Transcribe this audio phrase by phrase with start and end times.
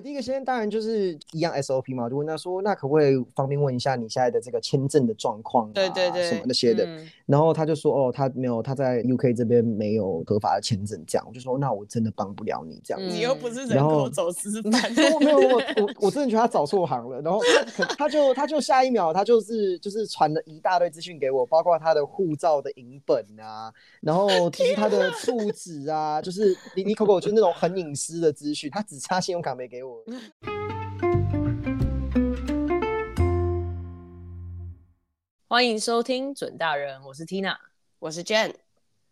[0.00, 6.86] 我第一个先当然就是一样 SOP 嘛，就问他说，那可不可以方便问一下你现在的这个签证的状况啊，对对对，什么那些的。
[6.86, 13.10] 嗯、然后他就说，哦，他没有，他在 UK 这边没有合法的签证，这样我就说，那我真的帮不了你这样。
[13.10, 17.20] 你又不是人口走私 犯，没有，我 我我真的觉得他找错行了。
[17.20, 17.38] 然后
[17.76, 23.70] 他他就他就下一秒他就是就是传了一大堆资讯给我，包括他的护照的影本啊，
[24.00, 29.89] 然后其实他的住址啊，就是你你 Coco 就那种很隐私的资讯，他只差信用卡没给我。
[35.48, 37.54] 欢迎收听准大人，我是 Tina，
[37.98, 38.54] 我是 Jen。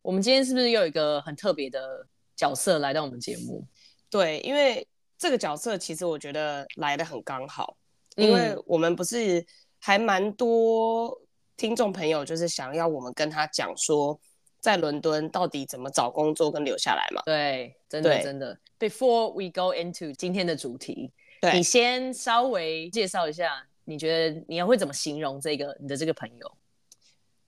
[0.03, 3.65] 我们今天是不是又有一个很特别的角色来到我们节目？
[4.09, 4.87] 对，因为
[5.19, 7.77] 这个角色其实我觉得来的很刚好，
[8.17, 9.45] 因为我们不是
[9.81, 11.21] 还蛮多
[11.57, 14.19] 听众朋友，就是想要我们跟他讲说，
[14.69, 17.23] 在伦敦到底怎么找工作跟留下来嘛？
[17.25, 18.55] 对，真的真的。
[18.79, 21.11] Before we go into 今天的主题，
[21.41, 26.53] 对，你先稍微介绍一下，你觉得你要会怎么形容这个你的这个朋友？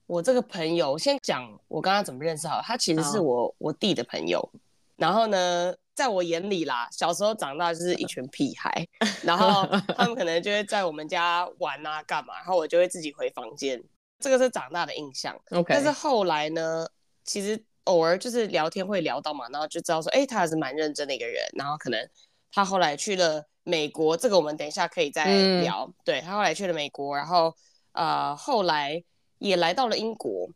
[0.07, 3.55] 我这个朋友，先讲我刚刚怎么认识好，他其实是我、oh.
[3.59, 4.51] 我弟的朋友。
[4.97, 8.89] 然后呢，在我眼里啦，小时候长大就是一群屁孩，
[9.23, 13.79] 然后他们可能就会在我们家玩啊干嘛，然后我就会自己回房间，
[14.19, 15.39] 这个是长大的印象。
[15.51, 16.89] OK，但是后来呢？
[17.25, 21.45] 其实偶尔就是聊天会聊到嘛，然后就知道说，哎，他还是蛮认真的一个人。
[21.55, 22.09] 然后可能
[22.53, 25.25] 他后来去了美国，这个我们等一下可以再
[25.61, 25.85] 聊。
[25.89, 27.55] 嗯、对，他后来去了美国，然后
[27.93, 29.03] 呃后来
[29.39, 30.49] 也来到了英国，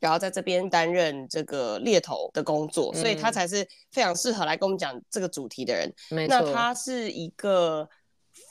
[0.00, 5.92] 然后在这边担任这个猎头的工作，嗯、所以他才是非常适合来跟我们讲这个主题的人。
[6.28, 7.88] 那他是一个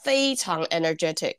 [0.02, 1.36] 非常 energetic，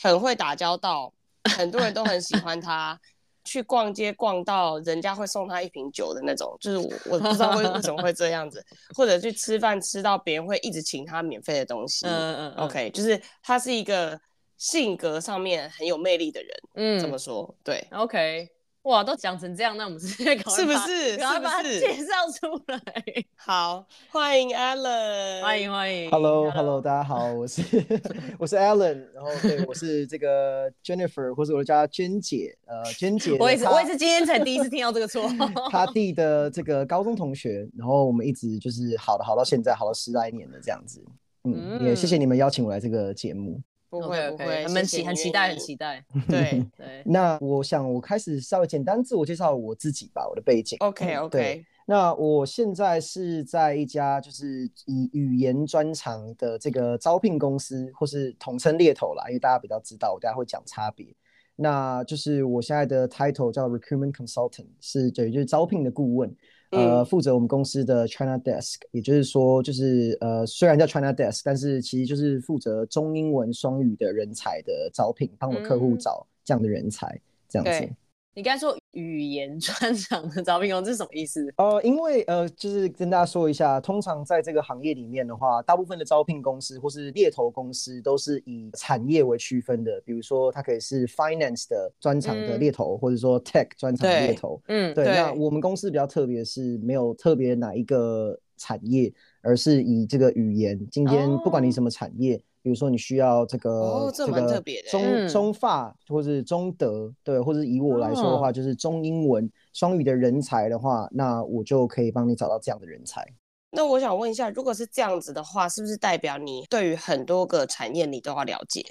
[0.00, 1.12] 很会打交道，
[1.56, 3.00] 很多人都很喜欢他。
[3.44, 12.06] 去逛街逛到人家会送他一瓶酒的那种，就是我，我不知道为为什么会这样子，或者去吃饭吃到别人会一直请他免费的东西。
[12.06, 14.20] 嗯嗯，嗯，OK，就是他是一个
[14.56, 16.50] 性格上面很有魅力的人。
[16.74, 17.86] 嗯，这么说对。
[17.90, 18.48] OK。
[18.82, 21.16] 哇，都讲成这样，那我们直接搞是不是？
[21.16, 22.82] 赶快把他介绍出来。
[23.36, 26.10] 好，欢迎 Alan，欢迎欢迎。
[26.10, 27.62] Hello，Hello，大家好，我是
[28.40, 33.36] 我是 Alan，然后对，我是这个 Jennifer，或者我叫她娟姐，呃，娟姐。
[33.38, 35.30] 我也是，我也是今天才第一次听到这个错。
[35.70, 41.00] 他弟的这个高中同学，然后我们一直就是好的好到现在，好了十来年了这样子。
[41.44, 43.60] 嗯，嗯也谢谢你们邀请我来这个节目。
[44.00, 46.02] 不会不会，很期很期待很期待。
[46.26, 50.78] 对 对，那我想我开始稍微简单自我介绍我自己吧，我的背景。
[50.80, 51.64] OK OK。
[51.84, 61.14] 那我现在是在一家就是以语言专长的这个招聘公司，或是统称猎头啦，因为大家比较知道，我大家会讲差别。
[61.54, 66.34] 那就是我现在的 title 叫 Recruitment Consultant，是对，就是招聘的顾问。
[66.72, 77.94] 呃，负责我们公司的 China Desk，也就是说，就是呃，虽然叫 China Desk，但是其实就是负责中英文双语的人才的招聘，帮我们客户找这样的人才，嗯、这样子。
[78.34, 81.52] 你刚才说语言专长的招聘哦，这是什么意思？
[81.58, 90.00] 呃，因为呃，就是跟大家说一下，通常在这个行业里面的话，大部分的招聘公司或是猎头公司都是以产业为区分的。
[90.04, 94.58] 比如说，它可以是 finance 的专长的猎头，嗯、或者说 tech 专长的猎头。
[94.68, 95.04] 嗯，对。
[95.04, 99.12] 那我们公司比较特别，是没有特别哪一个产业，
[99.42, 100.80] 而是以这个语言。
[100.90, 102.36] 今天不管你什么产业。
[102.36, 113.26] 哦比如说你需要这个、哦、这，这个中、嗯、中法或者中德，对，或者以我来说的话，就是中英文双语的人才的话，那我就可以帮你找到这样的人才。
[113.72, 118.84] 那我想问一下，如果是这样子的话，是不是代表你对于很多个产业你都要了解？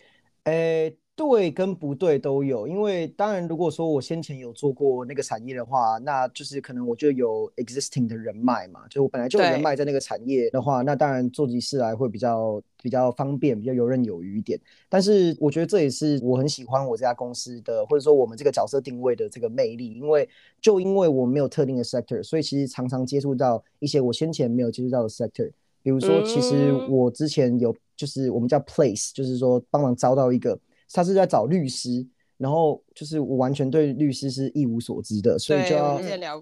[0.43, 0.95] 诶。
[1.13, 14.59] 对跟不对都有，因为当然，如果说我先前有做过那个产业的话，那就是可能我就有 existing 的人脉嘛，就我本来就有人脉在那个产业的话，那当然做起事来会比较比较方便，比较游刃有余一点。
[14.89, 20.27] 但是我觉得这也是我很喜欢我这家公司的，或者说我们这个角色定位的这个魅力，因为
[20.59, 25.51] 就因为我没有特定的 sector，所以其实常常接触到一些我先前没有接触到的 sector，
[25.83, 30.57] 比如说，其实我之前有就是我们叫 place，就是说帮忙招到一个。
[30.93, 32.05] 他是在找律师，
[32.37, 35.97] 然后就是我完全对律师是一无所知的，所以就要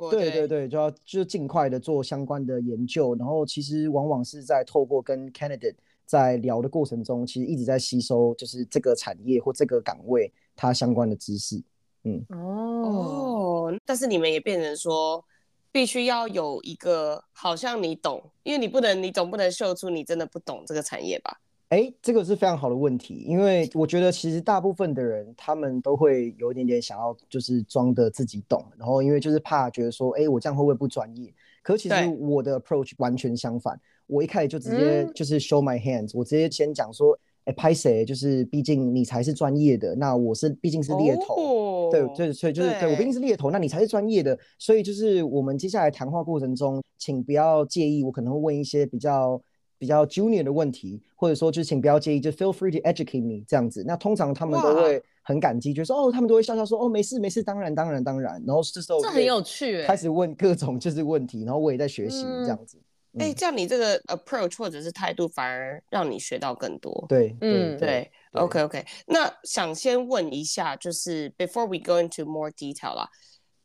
[0.10, 5.76] 对对对，就要就尽快的做相关的研究，然后其实往往是在透过跟 candidate
[6.06, 11.62] 在聊的过程中，其实一直在吸收就是这个产业或这个岗位它相关的知识。
[12.06, 15.24] 嗯哦，但是你们也变成说，
[15.70, 21.42] 必须要有一个好像你懂，因为你不能，你总不能秀出你真的不懂这个产业吧？
[21.70, 31.32] 哎，这个是非常好的问题，因为我觉得其实大部分的人他们都会有一点点想要，就是装的自己懂，然后因为就是怕觉得说，哎，我这样会不会不专业？
[31.62, 38.04] 可其实我的 approach 完全相反，我一开始就直接就是 show my hands，、嗯、我直接先讲说，哎，拍谁？
[38.04, 49.40] 就是毕竟你才是专业的，那我是毕竟是猎头，哦、对，对，所以就是对，对我毕竟是猎头，那你才是专业的，所以就是我们接下来谈话过程中，请不要介意，我可能会问一些比较。
[49.80, 53.84] 比较 junior 的问题，或者说就请不要介意，就 feel free to educate me 这样子。
[53.88, 58.34] 那通常他们都会很感激，就是说哦，他们都会笑笑说哦，没事没事，当然当然当然。
[58.46, 62.78] 然后这时候这很有趣，开始问各种就是问题，然后我也在学习这样子。
[63.18, 67.06] 哎、嗯欸，这样你这个 approach 或者是态度反而让你学到更多。
[67.10, 68.86] 对，嗯，对，对，OK OK。
[69.08, 73.10] 那想先问一下，就是 before we go into more detail 啦，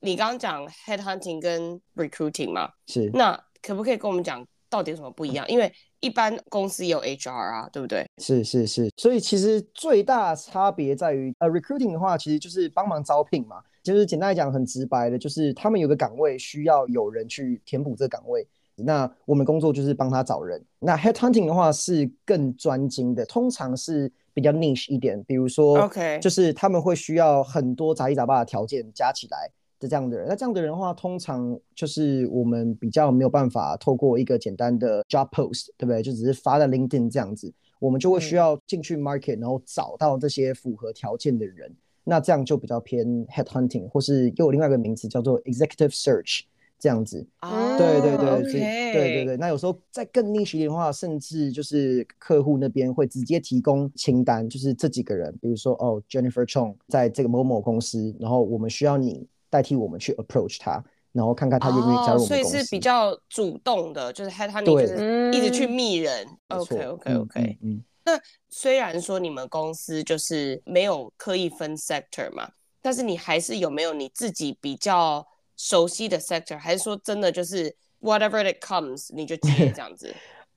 [0.00, 2.70] 你刚刚讲 headhunting 跟 recruiting 嘛？
[2.86, 3.10] 是。
[3.12, 5.48] 那可不可以跟我们讲到底有什么不一样？
[5.48, 8.04] 因为一般公司也有 HR 啊，对不对？
[8.18, 13.62] 是是是，所以其实最大差别在于，呃，recruiting 的话，其实就是帮忙招聘嘛。
[13.84, 18.44] 就是简单来讲，很直白的，就是他们有个岗位需要有人去填补这个岗位，
[18.74, 20.60] 那我们工作就是帮他找人。
[20.80, 29.48] 那 headhunting 的话是更专精的，通常是比较 niche 一点，比如说，OK，就是他们会需要很多杂七杂八的条件加起来。
[29.88, 36.02] 这样的人，那这样的人的话，通常就是我们比较没有办法透过一个简单的 job post，对不对？
[36.02, 41.74] 就只是发在 LinkedIn 这样子，我们就会需要进去 market，然后找到这些符合条件的人。
[42.06, 46.42] 那这样就比较偏 head hunting，或是又有另外一个名词叫做 executive search
[46.78, 47.26] 这样子。
[47.38, 49.36] 啊，对对对，对对对。
[49.38, 59.26] 那有时候再更 niche 一点的话，甚至就是客户那边会直接提供清单，就是这几个人，比如说哦，Jennifer Chong 在这个某某公司，然后我们需要你。
[59.54, 62.34] 代替我们去 approach 他，然后看看他愿不愿意加入我们公司。
[62.34, 66.26] 哦，所以是比较主动的，就是是一直去密人。
[66.48, 67.74] OK OK OK 嗯。
[67.76, 72.50] 嗯，那虽然说你们公司就是没有刻意分 sector 嘛，
[72.82, 75.24] 但是你还是有没有你自己比较
[75.56, 76.58] 熟悉的 sector？
[76.58, 80.12] 还是说真的就是 whatever it comes 你就接这样子？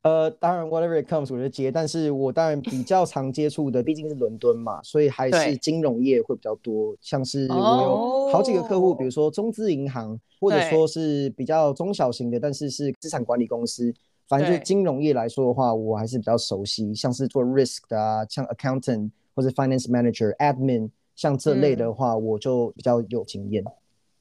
[0.07, 1.69] 呃，当然，whatever it comes，我就接。
[1.69, 6.95] 但是我当然比较常接触的，毕竟是伦敦嘛，所以还是金融业会比较多。
[7.01, 13.93] 像是我有好几个客户，比如说中资银行，或者说是比较中小型的，但是是资产管理公司。
[14.29, 16.95] 反正就金融业来说的话，我还是比较熟悉。
[16.95, 23.63] 像是做 risk 的啊，像 accountant 或者 finance manager、admin，像这类的话，我就比较有经验。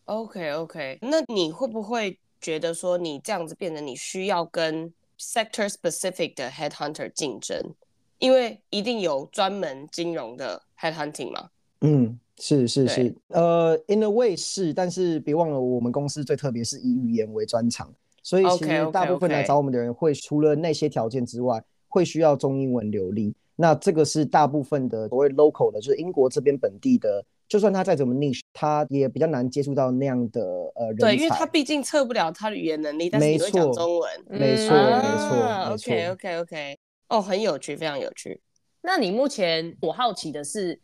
[0.06, 7.74] OK OK，那你会不会觉得说，你这样子变成你需要跟 sector specific 的 headhunter 竞争，
[8.18, 11.50] 因为一定有专门金融的 headhunting 嘛。
[11.80, 17.92] 嗯，是是是，呃，in a way 是，但是别忘了我们公司最特别是以语言为专长，
[18.22, 23.34] 所以其实大部分来找我们的人会除了那些条件之外，会需要中英文流利。
[23.54, 27.24] 那这个是大部分的所谓 local 的，就是英国这边本地的。
[27.48, 30.42] 就算他再怎么 niche，他也比较难接触到那样的
[30.74, 31.06] 呃人才。
[31.06, 34.10] 对，因为他毕竟测不了他的语言能力，但是你会讲中文。
[34.28, 35.74] 没错，没错。
[35.74, 36.78] OK，OK，OK。
[37.08, 38.40] 哦，很有趣，非常有趣。
[38.82, 40.80] 那你目前我好奇的是，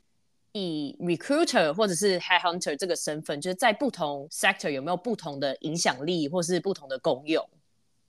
[0.52, 7.44] 以 recruiter 或者是 headhunter 这个身份，就是在不同 sector 有没有不同的影响力，或是不同的功用？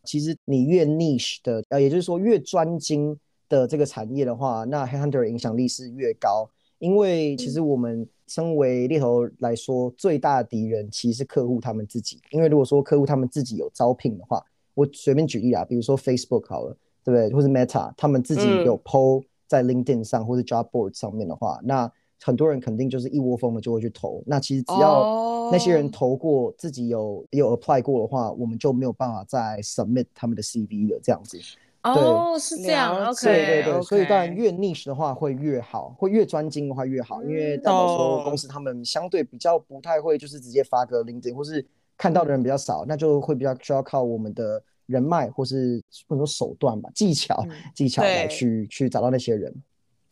[0.04, 3.18] 其实你越 niche 的，呃，也就是说越专精
[3.50, 6.48] 的这个产业的话，那 headhunter 影响力是越高。
[6.84, 12.20] 因为其实我们身为猎头来说，嗯、最大的敌人其实是客户他们自己。
[12.30, 14.44] 因为如果说客户他们自己有招聘的话，
[14.74, 17.34] 我随便举例啊，比如说 Facebook 好了，对不对？
[17.34, 24.22] 或是 Meta，他们自己有 PO 在 LinkedIn 上或者 Job Board 上面的话，嗯、那很多人肯定就是一窝蜂的就会去投。
[24.26, 31.40] 那其实只要那些人投过，自己有有 apply 过的话，我们就没有办法再 submit 他们的 CV 了，这样子。
[31.84, 33.84] 哦，oh, 是这样，OK，对对对，okay.
[33.84, 41.66] 所以当然越 niche 的话会越好，会越专精的话越好，因为代表说公司他们相对比较不太会就是直接发个 LinkedIn，或是
[41.98, 49.54] 看到的人比较少，那就会比较需要靠我们的人脉或是很多手段吧，技巧、嗯、技巧来去去找到那些人。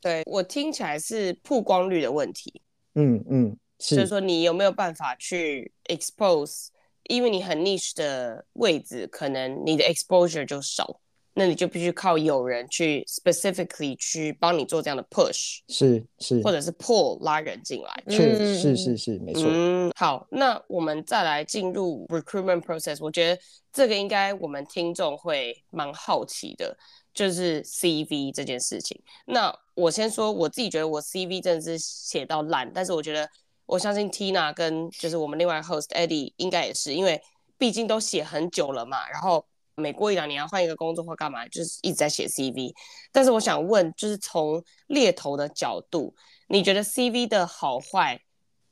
[0.01, 2.61] 对，我听起来是曝光率的问题，
[2.95, 6.67] 嗯嗯，是，所以说你有没有办法去 expose，
[7.03, 10.99] 因为你很 niche 的位置，可能你的 exposure 就少。
[11.33, 19.43] 那你就必须靠有人去 specifically 去帮你做这样的 push，是是，或者是 pull 拉人进来，确实、嗯、是是是没错。
[19.47, 26.77] 嗯，好，那我们再来进入 recruitment process，我觉得这个应该我们听众会蛮好奇的，
[27.13, 29.01] 就是 CV 这件事情。
[29.25, 33.29] 那我先说我自己觉得我 CV 真的是写到烂，但是我觉得
[33.65, 37.21] 我相信 Tina 跟就是我们另外 host Eddie 应该也是，因为
[37.57, 39.45] 毕竟都写很久了嘛，然后。
[39.81, 42.71] 每过一两年要换一个工作或干嘛，就是一直在写 CV。
[43.11, 46.13] 但是我想问，就是从猎头的角度，
[46.47, 48.21] 你觉得 CV 的好坏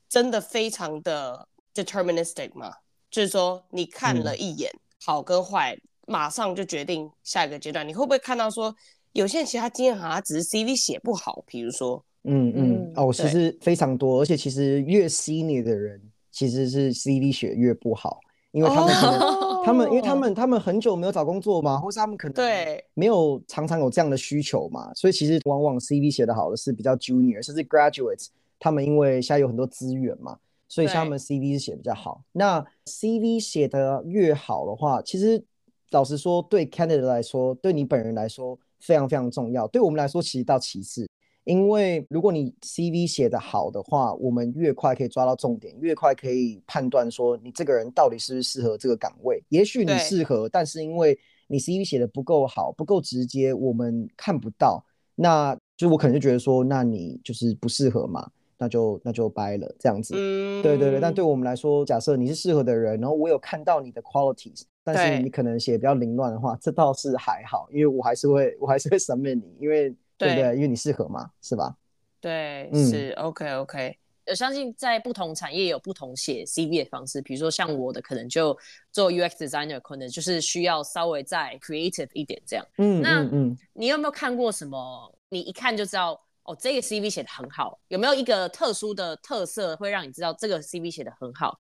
[0.08, 2.72] 真的非常的 deterministic 吗？
[3.12, 4.72] 就是说你看了一眼，
[5.04, 5.76] 好跟坏，
[6.06, 7.88] 马上就决定下一个阶段。
[7.88, 8.76] 你会不会看到说，
[9.14, 16.02] 有些人其实他经验好，他只是 CV 写不好，比如说，嗯嗯，哦，其实非常多，而且其实越 senior 的人，
[16.32, 18.20] 其实是 CV 写越不好，
[18.52, 28.28] 因为他们可能、哦、他们因为他们他们很久没有找工作嘛，或是他们可能对没有常常有这样的需求嘛，所以其实往往 CV 写的好的是比较 junior，甚至 graduates，
[28.60, 30.38] 他们因为现在有很多资源嘛。
[30.72, 32.22] 所以像他们 CV 是写比较好。
[32.32, 35.44] 那 CV 写的越好的话，其实
[35.90, 39.68] 老实说，对 candidate 来说，对你本人来说非常非常重要。
[39.70, 41.10] 对我们来说，其实到其次，
[41.50, 49.44] 因为如果你 CV 写得好的话，我们越快可以抓到重点，越快可以判断说你这个人到底是不是适合这个岗位。
[49.50, 54.86] 也许你适合，但是因为你 CV 写得不够好，不够直接，我们看不到。
[55.16, 58.30] 那就我可能就觉得说，那你就是不适合嘛。
[58.62, 61.00] 那就那就掰了，这样子，嗯，对对对。
[61.00, 70.56] 但对我们来说，假设你是适合的人，然后我有看到你的 qualities，但是你可能写比较凌乱的话，这倒是还好，因为我还是会我还是会 submit 你，因为对，对不对？
[70.58, 71.76] 因为你适合嘛，是吧？
[72.22, 73.98] 对，嗯、是 OK OK。
[74.28, 78.56] 我相信在不同产业有不同写 CV 的方式，比如说像我的可能就
[78.92, 82.64] 做 UX designer，可能就是需要稍微再 creative 一点这样。
[82.78, 85.12] 嗯，那嗯，你有没有看过什么？
[85.30, 86.22] 你一看就知道。
[86.44, 91.60] 哦，这个 CV 写的很好，有没有一个特殊的特色会让你知道这个 CV 写的很好？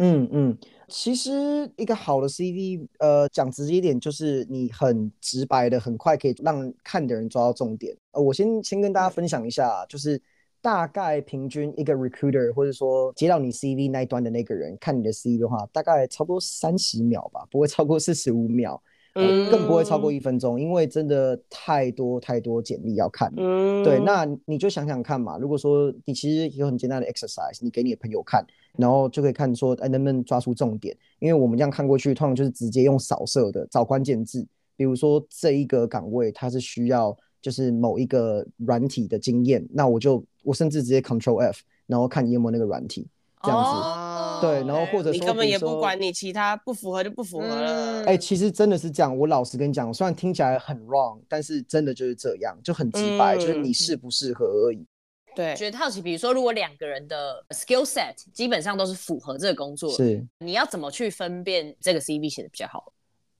[0.00, 7.96] 嗯嗯，其实一个好的 CV，呃，讲直接一点，就是你很直白的，很快可以让看的人抓到重点。
[8.12, 10.22] 呃，我先先跟大家分享一下，就是
[10.60, 18.80] 大概平均一个 recruiter 或者说接到你 CV 那一端的那个人看你的 CV 的话，大概差不多三十秒吧，不会超过四十五秒。
[19.18, 23.32] 嗯、更不会超过一分钟，因为真的太多太多简历要看。
[23.36, 25.36] 嗯，对，那你就想想看嘛。
[25.38, 28.44] 如果说你其实有很简单的 exercise，你给你的朋友看，
[28.76, 30.96] 然后就可以看说，哎，能不能抓出重点？
[31.18, 34.46] 因为我们这样看过去，通常就是直接用扫射的找关键字。
[34.76, 43.08] 比如说这一个岗位它是需要就是某一个软体的经验，那我就我甚至直接 Control F，然后看你有没有那个软体，
[43.42, 43.70] 这样子。
[43.70, 48.02] 哦对，然后或者说你根本也不管你其他不符合就不符合了。
[48.02, 49.18] 哎、嗯欸，其实真的是这样。
[49.18, 54.86] 我老实跟你讲，虽然听起来很 wrong，但是真的就是这样，就很直白，嗯、就是你适不适合而已。
[55.34, 62.92] 对，觉得好奇，比如说，如果两个人的 skill set 基本上都是符合这个工作，是你要怎么去分辨这个 CV 写的比较好？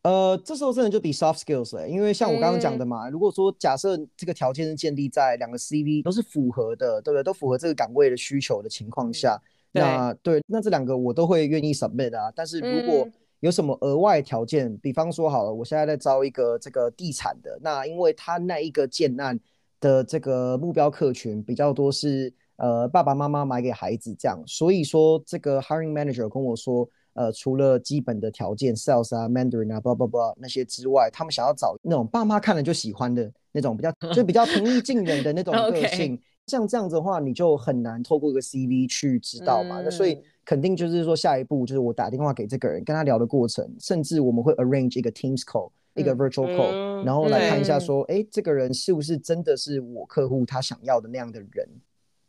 [0.03, 7.23] 呃，这时候真的就比 soft skills 了，因为像我刚刚讲的嘛，嗯、如果说假设这个条件是建立在两个 CV 都是符合的，对不对？
[7.23, 9.41] 都符合这个岗位的需求的情况下。
[9.41, 12.33] 嗯那对，那这两个我都会愿意 submit 啊。
[12.35, 13.09] 但是如果
[13.41, 19.39] 有什么额外条件，嗯、比方说好了，我现在在招一个这个地产的，那因为他那一个建案
[19.81, 36.21] 的这个目标客群比较多是呃爸爸妈妈买给孩子这样，所以说这个 hiring manager 跟我说，呃，除了基本的条件 sales 啊 Mandarin 啊 blah blah blah 那些之外，他们想要找那种爸妈看了就喜欢的那种比较就比较平易近人的那种个 性。
[36.49, 39.81] 像这样子的话，你就很难透过一个 CV 去知道嘛。
[39.81, 51.69] 嗯、那所以肯定就是说，下一步就是我打电话给这个人，跟他聊的过程，甚至我们会 arrange 一个 Teams call，、嗯、一个 virtual call，、嗯、然后来看一下说，哎、欸，这个人是不是真的是我客户他想要的那样的人？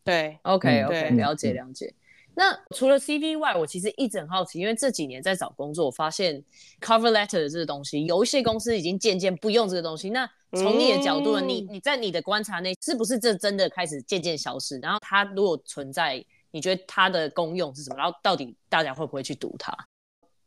[0.03, 1.93] 对，OK OK，了解了解。
[2.35, 6.41] 那除了 CV 外，我其实一直很好奇，因为这几年在找工作，我发现
[6.79, 10.09] cover letter 的这个东西，有一些公司已经渐渐不用这个东西。
[10.11, 14.79] 那从你的角度，嗯、你你在你的观察内，是不是这真的开始渐渐消失？
[14.79, 17.95] 然后它如果存在，你觉得它的功用是什么？
[17.97, 19.71] 然后到底大家会不会去读它？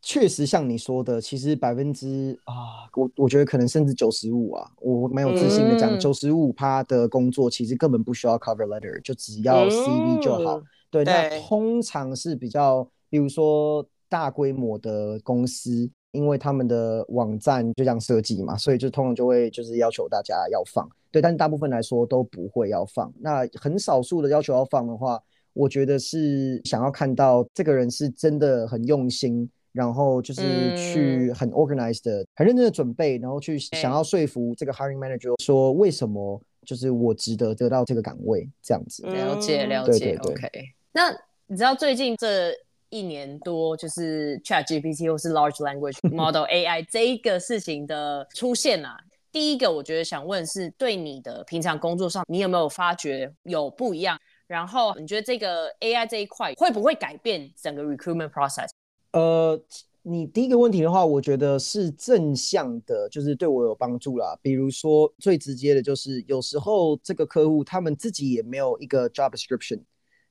[0.00, 10.58] 确实像你说的，其实百分之啊，我我觉得可能甚至九十五啊，我蛮有自信的讲，九十五趴的工作其实根本不需要 cover letter，就只要 CV 就好。
[10.58, 20.88] 嗯对，那通常是比较，比如说大规模的公司，因为他们的网站就这样设计嘛，所以就通常就会就是要求大家要放。
[21.10, 23.12] 对，但是大部分来说都不会要放。
[23.20, 30.42] 那很少数的要求要放的话，我觉得是想要看到这个人是真的很用心，然后就是
[30.76, 39.04] 去很 organized 的、很认真的准备，然后去想要说服这个 hiring manager 说为什么就是我值得得到这个岗位这样子。
[39.06, 40.34] 了解，了解，对对对。
[40.34, 40.64] Okay.
[40.92, 41.10] 那
[41.46, 42.52] 你知道最近这
[42.92, 48.94] 一年多，就是 Chat GPT 或是 Large Language Model AI 这一个事情的出现啊，
[49.32, 54.18] 第一个我觉得想问是对你的平常工作上，你有没有发觉有不一样？
[54.46, 58.68] 然后你觉得这个 AI 这一块会不会改变整个 recruitment process？
[59.12, 59.58] 呃，
[60.02, 64.38] 你第一个问题的话，我觉得是正向的，就是对我有帮助啦。
[64.42, 69.80] 比如说最直接的就是有时候这个客户他们自己也没有一个 job description。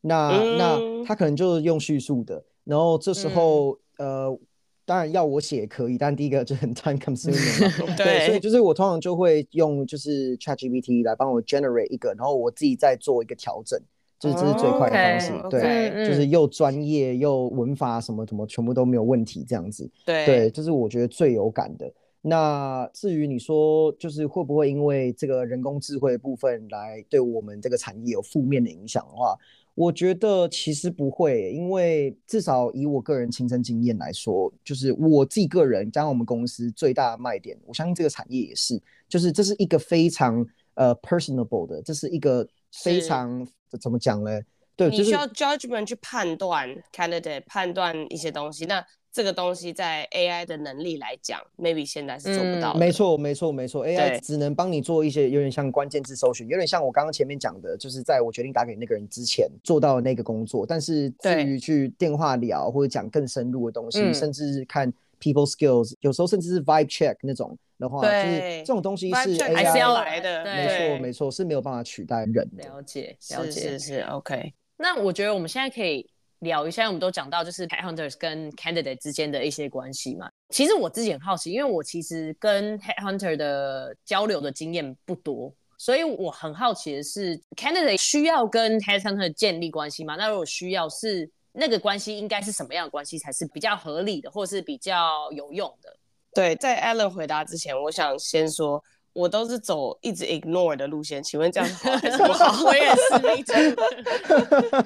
[0.04, 4.40] 那、嗯、那他可能就是用叙述的，然后这时候、嗯、呃，
[4.86, 7.60] 当然要我写也可以，但第一个就很 time consuming，
[7.98, 13.80] 对，对，所以就是我通常就会用就是 ChatGPT 来帮我 generate 一个，然后我自己再做一个调整，
[14.20, 21.92] 就是这是最快的方式，oh, okay, 对，okay, 就是又专业又文法什么什么全部都没有问题这样子，对，对，这是我觉得最有感的。
[22.24, 29.36] 那至于你说就是会不会因为这个人工智慧的部分来对我们这个产业有负面的影响的话？
[29.74, 42.48] 我觉得其实不会，因为至少以我个人亲身经验来说，就是我自己个人加上我们公司最大的卖点，我相信这个产业也是，就是这是一个非常呃 personable 的，这是一个
[42.84, 43.48] 非常
[43.80, 44.42] 怎么讲呢？
[44.76, 48.86] 对，你需要 judgment 去判断 candidate，判断一些东西，那。
[49.14, 52.80] 这个东西在 AI 的能力来讲，maybe 现在是做不到的。
[52.80, 53.86] 嗯、没错，没错，没错。
[53.86, 60.66] AI 只能帮你做一些有点像关键字搜寻，有点像我刚刚前面讲的，就是在我决定打给那个人之前做到的那个工作。
[60.66, 70.46] 但是至于去电话聊或者讲更深入的东西，甚至是看 people skills，有时候甚至是 vibe check 那种的话，就是这种东西是 AI 还是要来的。
[70.46, 72.64] 没错，没错，是没有办法取代人的。
[72.64, 74.54] 了解，了解，是 OK。
[74.82, 76.10] 那我觉得我们现在可以。
[76.42, 80.28] 聊一下，我们都讲到就是 headhunters 跟 candidate 之间的一些关系嘛。
[80.50, 90.16] 其实我自己很好奇，因为我其实跟 headhunter 的交流的经验不多，所以我很好奇的是，candidate 需要跟 headhunter 建立关系吗？
[90.16, 95.96] 那如果需要，是那个关系应该是什么样的关系才是比较合理的，或是比较有用的？
[96.34, 98.84] 对，在 Alan 回答之前，我想先说，
[99.14, 101.22] 我都是走一直 ignore 的路线。
[101.22, 102.64] 请问这样好还是不好？
[102.66, 104.86] 我也是，那种。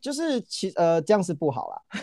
[0.00, 1.80] 就是其呃这样是不好啦，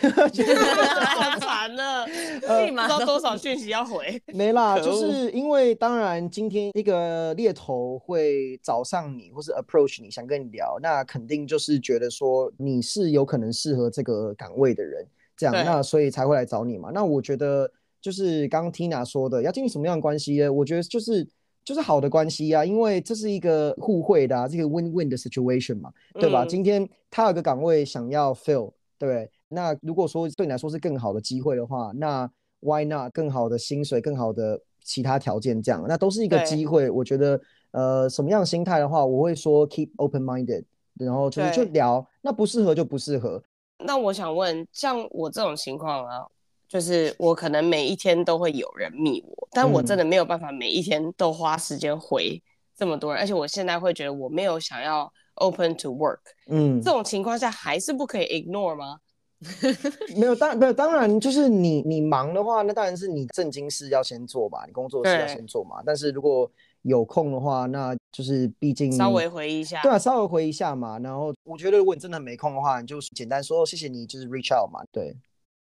[1.04, 2.06] 好惨了，
[2.64, 4.18] 立马不知道多少讯息要回。
[4.28, 15.06] 没啦，就是因为当然今天一个猎头会找上你，或是 approach 你想跟你聊，那肯定就是觉得说你是有可能适合这个岗位的人，
[15.36, 16.88] 这样，那所以才会来找你嘛。
[16.90, 17.70] 那我觉得
[18.00, 20.52] 就是刚刚 Tina 说的，要建立什么样的关系呢？
[20.52, 21.26] 我觉得就是。
[21.62, 26.42] 就是好的关系啊，因为这是一个互惠的啊，这个 win-win 的 situation 嘛，对吧？
[26.42, 29.30] 嗯、今天他有个岗位想要 fill，对不对？
[29.46, 32.28] 那如果说对你来说是更好的机会的话，那
[32.60, 36.88] why not 更好的薪水、更好的其他条件这样，那都是一个机会。
[36.88, 37.40] 我觉得，
[37.72, 43.40] 呃，什么样的心态的话，我会说 keep open-minded，然后就是就聊，那不适合就不适合。
[43.84, 46.26] 那我想问，像我这种情况啊。
[46.70, 52.40] 就是我可能每一天都会有人密我，但我真的没有办法每一天都花时间回
[52.76, 58.98] 这么多人，嗯、而且我现在会觉得我没有想要 open to work，嗯，这种情况下还是不可以 ignore 吗？
[60.14, 65.82] 没有，当没有，当然就是你你忙的话，那当然是你正经事要先做吧，你工作事要先做嘛。
[65.84, 66.48] 但是如果
[66.82, 71.00] 有空的话，那就是毕竟稍微回一下，对啊，稍微回一下嘛。
[71.00, 75.16] 然后我觉得如果你真的没空的话，你就简单说谢谢你，就是 reach out 嘛，对。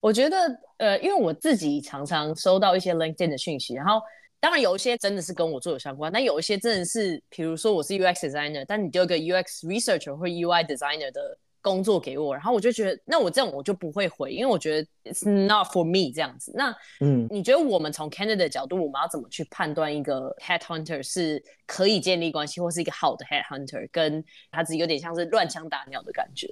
[0.06, 4.00] 我觉得，呃，因为我自己常常收到一些 LinkedIn 的讯息，然后
[4.39, 16.52] 当然有一些真的是跟我做有相关，但有一些真的是，比如说我是 UX designer，但你丢个 UX researcher 或 UI designer 的工作给我，然后我就觉得，那我这样我就不会回，因为我觉得 it's not for me 这样子。
[16.54, 26.48] 那，嗯，你觉得我们从 candidate 的角度，我们要怎么去判断一个 headhunter 是可以建立关系，或是一个好的 headhunter，跟他自己有点像是乱枪打鸟的感觉？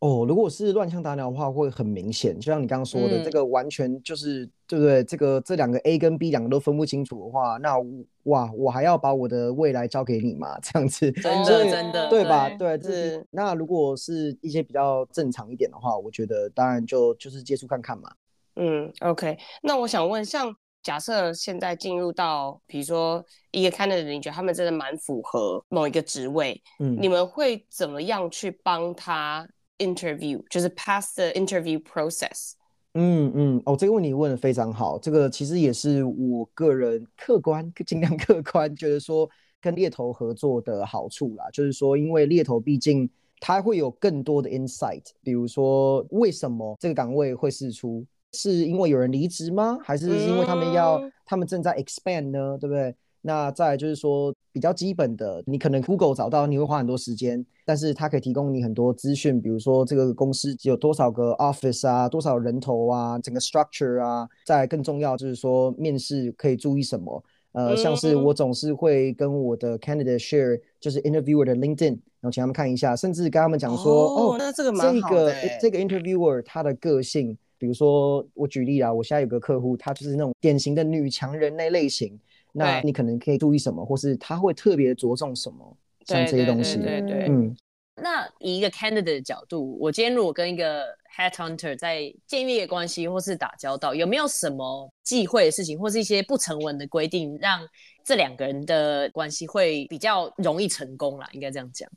[0.00, 2.34] 哦，如果是乱枪打鸟的话，会很明显。
[2.40, 5.04] 就像你刚刚说的，嗯、这个完全就是对不对？
[5.04, 7.76] 这个这两个 A 跟 B 两个都分不清楚的话，那
[8.22, 10.58] 哇，我还要把我的未来交给你吗？
[10.62, 12.48] 这样子，真的真的，对吧？
[12.48, 13.26] 对，这是。
[13.30, 18.10] 那如果是一些比较正常一点的话，我觉得当然就就是接触看看嘛。
[18.56, 19.38] 嗯，OK。
[19.62, 20.50] 那我想问，像
[20.82, 29.46] 假设现在进入到，比如说一个 candidate，你觉得他们真的蛮符合某一个职位，嗯，你们会怎么样去帮他
[29.80, 32.52] ？Interview 就是 pass the interview process。
[32.94, 34.98] 嗯嗯，哦，这个问题问得非常好。
[34.98, 39.28] 这个其实也是我个人客观尽量客观觉得说
[39.60, 41.48] 跟猎头合作的好处啦。
[41.52, 49.78] 就是说，因为猎头毕竟他会有更多的 insight，比如说为什么这个岗位会试出，是因为有人离职吗？
[49.82, 52.58] 还是因为他们要、嗯、他们正在 expand 呢？
[52.60, 52.94] 对不对？
[53.22, 64.28] 那再来就是说比较基本的，你可能 Google 找到，你会花很多时间，但是它可以提供你很多资讯，比如说这个公司有多少个 office 啊，多少人头啊，整个 structure 啊。
[64.44, 82.18] 再更重要就是说面试可以注意什么，呃，像是我总是会跟我的 candidate share，就是 interviewer 的 LinkedIn，然后请他们看一下，甚至跟他们讲说，哦，哦那这个蛮好的，这个这个 interviewer 他的个性，比如说我举例啊，我现在有个客户，他就是那种典型的女强人那类型。
[82.52, 86.76] 那你可能可以注意什么，或是他会特别着重什么，像这些东西。
[86.76, 87.56] 对对，对，对，嗯。
[88.02, 97.60] 那以一个 candidate 的角度，我今天如果跟一个 headhunter 在建立关系或是打交道，有没有什么忌讳的事情，或是一些不成文的规定，让
[98.02, 101.28] 这两个人的关系会比较容易成功啦？
[101.32, 101.90] 应该这样讲，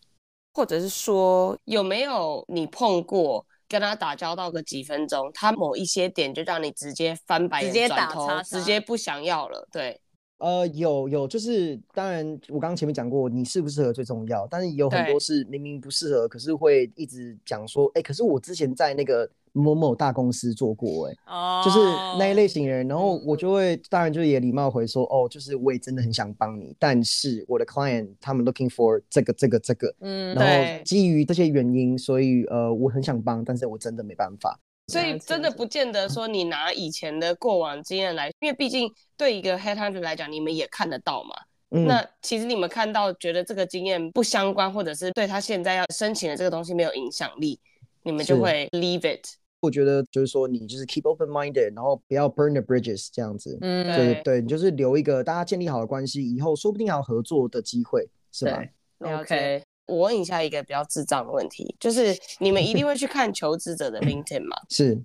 [0.53, 9.65] 或者是说有没有你碰过跟他打交道个几分钟，他某一些点就让你直接翻白眼，直接打叉叉，直接不想要了？
[9.71, 10.01] 对。
[10.43, 21.77] 呃，有有，就是当然，我刚刚前面讲过，你适不适合最重要，但是有很多是明明不适合，可是会一直讲说，哎，可是我之前在那个某某大公司做过，哎，哦，就是
[22.19, 34.59] 那一类型人，然后我就会当然就也礼貌回说，哦，就是我也真的很想帮你，但是我的 client 他们 looking for 这个这个这个，嗯，然后基于这些原因，所以呃，我很想帮，但是我真的没办法。
[34.87, 41.35] 所以真的不见得说你拿以前的过往经验来，因为毕竟对一个 headhunter 来讲，你们也看得到嘛。
[41.71, 41.87] 嗯。
[41.87, 47.59] 那其实你们看到觉得这个经验不相关，或者是对他现在要申请的这个东西没有影响力，
[48.03, 49.25] 你们就会 leave it。
[49.61, 53.57] 我觉得就是说你就是 keep open minded，然后不要 burn the bridges 这样子。
[53.61, 58.61] 嗯，对对，你就是留一个大家建立好的关系，以后说不定还有合作的机会，是吧
[58.99, 59.63] ？OK。
[59.85, 64.55] 我问一下一个比较智障的问题，就是你们一定会去看求职者的 LinkedIn 吗？
[64.69, 65.01] 是。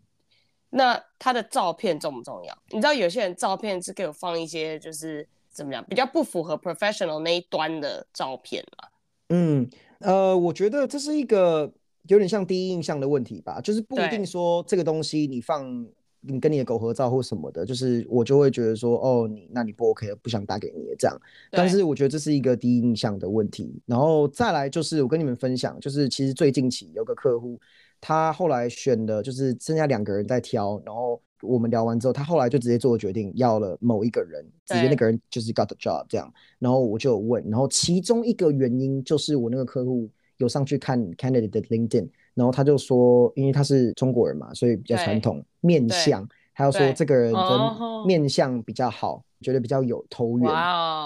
[0.71, 2.57] 那他的照片重不重要？
[2.71, 8.89] 你知道有些人照片是给我放一些，就是怎么样比较不符合 professional 那一端的照片吗？
[9.31, 11.73] 嗯，呃，我觉得这是一个
[12.09, 15.87] 有点像第一印象的问题吧，就是不一定说这个东西你放。
[16.21, 21.17] 你跟你的狗合照或什么的，就是我就会觉得说，哦，你那你不 OK，不想打给你这样。
[21.51, 23.81] 但是我觉得这是一个第一印象的问题。
[23.87, 27.59] 然后再来就是我跟你们分享，就是其实最近期有个客户，
[28.01, 36.33] 他后来选的就是剩下两个人在挑，然后我们聊完之后，他后来就直接做了决定，要了某一个人，直接那个人就是 got the job 这样。
[36.59, 42.09] 然后我就有问，然后其中一个原因就是我那个客户有上去看 candidate 的 LinkedIn。
[42.39, 50.49] 然后他就说，因为他是中国人嘛，所以比较传统，面相，还有说这个人的面相比较好，觉得比较有投缘，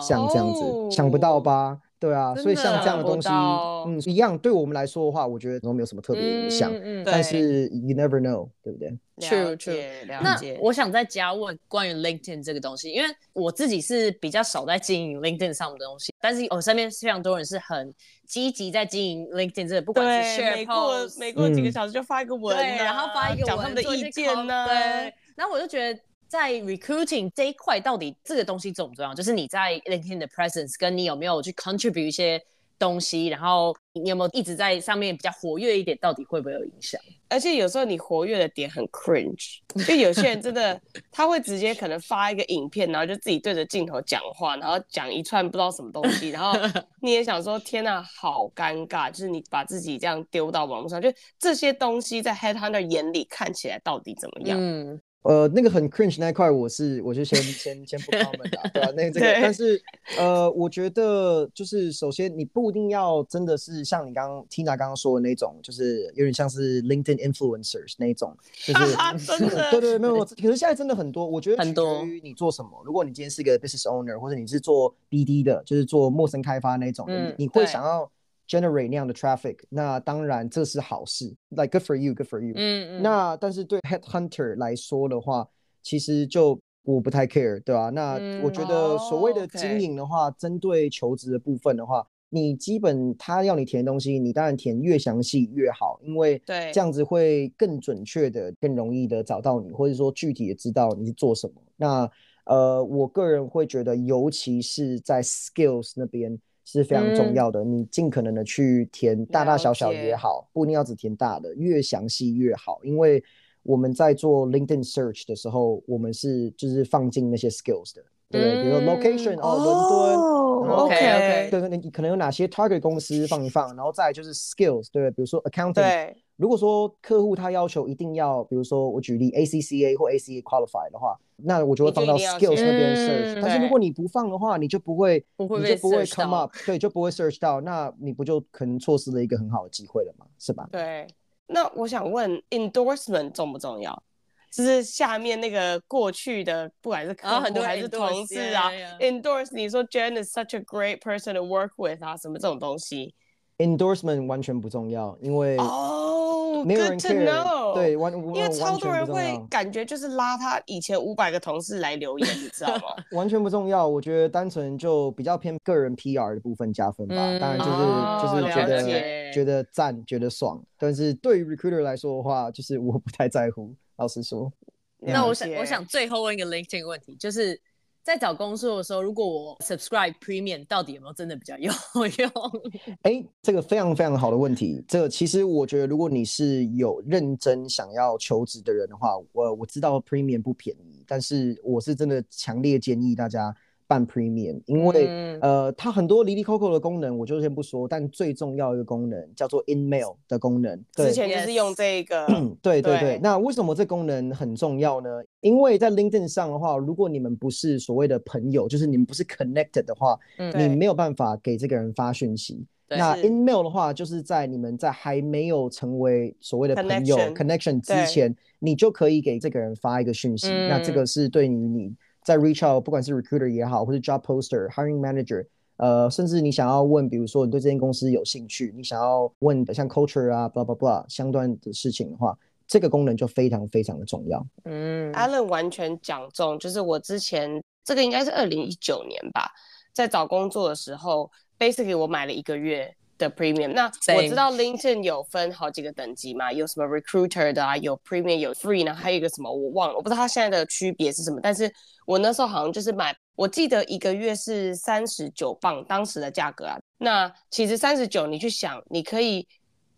[0.06, 1.78] 像这样子，哦，想不到吧？
[2.02, 6.68] 对啊，所以像这样的东西，嗯，一样对我们来说的话，我觉得都没有什么特别影响。
[6.74, 7.04] 嗯嗯。
[7.06, 9.80] 但是 you never know，对不对？True true。
[10.08, 17.94] 那我想再加问关于 LinkedIn 这个东西，因为我自己是比较少在经营 LinkedIn 上的东西，但是我身边非常多人是很
[18.26, 24.66] 积极在经营 LinkedIn 这个，不管是 share post，每过每过几个小时就发一个文，啊，然后发一个文，讲他们的意见呢，啊。
[24.66, 26.00] 对，然后我就觉得。
[26.32, 29.12] 在 recruiting 这一块，到底这个东西重不重要？
[29.12, 32.42] 就是你在 LinkedIn 的 presence，跟你有没有去 contribute 一些
[32.78, 36.98] 东西，然后你有没有一直在上面比较活跃一点，到底会不会有影响？
[37.28, 46.58] 而且有时候你活跃的点很 cringe，就有些人真的他会直接可能发一个影片，然后就自己对着镜头讲话，然后讲一串不知道什么东西，然后
[47.02, 54.58] 你也想说天哪，好尴尬，就是你把自己这样丢到网络上，就这些东西在 headhunter 眼里看起来到底怎么样？
[54.58, 54.98] 嗯。
[55.22, 58.92] 呃，那个很 cringe 那一块，我是我就先先先不 comment 的，对吧、啊？
[58.96, 59.80] 那这个，但是
[60.18, 68.96] 呃，我觉得就是首先你不一定要真的是像你刚刚 Tina 刚刚说的那种，就是有点像是 LinkedIn influencers 那种，就是
[69.38, 70.24] 对，对对，没有。
[70.24, 72.70] 可是现在真的很多，我觉得取决于你做什么。
[72.84, 77.06] 如果你今天是一个 business owner，或者你是做 BD 的，就是做陌生开发那种，
[77.36, 78.10] 你会想要。
[78.52, 82.52] Generate 那样的 traffic，那当然这是好事，like good for you，good for you。
[82.54, 83.02] 嗯嗯。
[83.02, 85.48] 那但是对 headhunter 来说的话，
[85.82, 87.88] 其实就我不太 care，对吧、啊？
[87.88, 90.60] 那我觉得所谓的经营的话，针、嗯 okay.
[90.60, 101.54] 对求职的部分的话，你基本他要你填的东西，你当然填越详细越好，因为对这样子会更准确的、更容易的找到你，或者说具体的知道你是做什么。
[101.76, 102.10] 那
[102.44, 106.38] 呃，我个人会觉得，尤其是在 skills 那边。
[106.64, 112.80] 是非常重要的，嗯、你尽可能的去填大大小小也好，不一定要只填大的，越详细越好。
[112.82, 113.22] 因为
[113.62, 118.54] 我们在做 LinkedIn search 的时候，我们是就是放进那些 skills 的，对不对？
[118.54, 125.10] 嗯、比如说 location 哦，伦敦、哦、，OK OK，对对，你可能有哪些 target 公司放一放，然后再就是 skills，对不对？
[125.10, 126.14] 比如说 accounting。
[126.42, 133.40] 如果说客户他要求一定要，比如说我举例 ACCA 或 ACA qualify 的话，那我就会放到 skills 那边 search。
[133.40, 140.68] 但是如果你不放的话，你就不会，不会你就不会 come up，对，就不会 search 到，那你不就可能错失了一个很好的机会了嘛，是吧？
[140.72, 141.06] 对。
[141.46, 144.02] 那我想问，endorsement 重不重要？
[144.50, 153.14] 就是下面那个过去的，不管是客户还是同事啊，endorse 你说 Jen is such a great person to work with 啊，什么这种东西
[153.62, 157.74] ？Endorsement 完全不重要，因为哦，没有人 care。
[157.74, 162.82] 对，完因为超多人会感觉就是拉他以前五百个同事来留言，你知道吗？
[163.12, 167.16] 完全不重要，我觉得单纯就比较偏个人 PR 的部分加分吧。
[167.16, 170.62] 嗯、当然就是、哦、就是觉得觉得赞，觉得爽。
[170.76, 173.74] 但是对于 recruiter 来说的话，就是我不太在乎。
[173.96, 174.52] 老实说，
[174.98, 177.60] 那我想我想最后问一个 LinkedIn 问题，就是。
[178.02, 181.70] 在找工作的时候，如果我 subscribe premium，到底有没有真的比较有
[182.18, 182.30] 用？
[183.02, 184.82] 哎，这个非常非常好的问题。
[184.88, 193.54] 这个其实我觉得，如果你是有认真想要求职的人的话，我我知道 premium 不便宜，但是我是真的强烈建议大家。
[193.92, 197.86] 办 Premium，因为、嗯、呃，它很多哩哩扣扣的功能，我就先不说。
[197.86, 202.26] 但最重要一个功能叫做 InMail 的功能，对，之前就是用这个。
[202.62, 203.18] 对对对，对。
[203.22, 205.10] 那为什么这功能很重要呢？
[205.42, 212.64] 因为在 LinkedIn 上的话，如果你们不是所谓的朋友，就是你们不是 connected 的话，嗯、你没有办法给这个人发讯息。
[212.88, 220.48] 那 InMail 的话，就是在你们在还没有成为所谓的朋友 connection, connection 之前，你就可以给这个人发一个讯息。
[220.50, 221.94] 嗯、那这个是对于你。
[222.22, 225.44] 在 reach out，不管是 recruiter 也好，或是 job poster、hiring manager，
[225.76, 234.46] 呃，甚至你想要问，比如说你对这间公司有兴趣，你想要问的像 culture 啊，blah blah blah 相关的事情的话，这个功能就非常非常的重要。
[234.64, 239.50] 嗯，Alan 完全讲中，就是我之前这个应该是二零一九年吧，
[239.92, 242.94] 在找工作的时候，basically 我买了一个月。
[243.22, 251.40] 的 premium，那我知道 LinkedIn 有分好几个等级嘛，有什么 recruiter 的啊，有 premium，有 free 呢，还有一个什么我忘了，我不知道它现在的区别是什么。
[251.42, 251.72] 但是
[252.06, 256.76] 我那时候好像就是买，我记得一个月是三十九镑，当时的价格啊。
[256.98, 259.46] 那其实三十九，你去想，你可以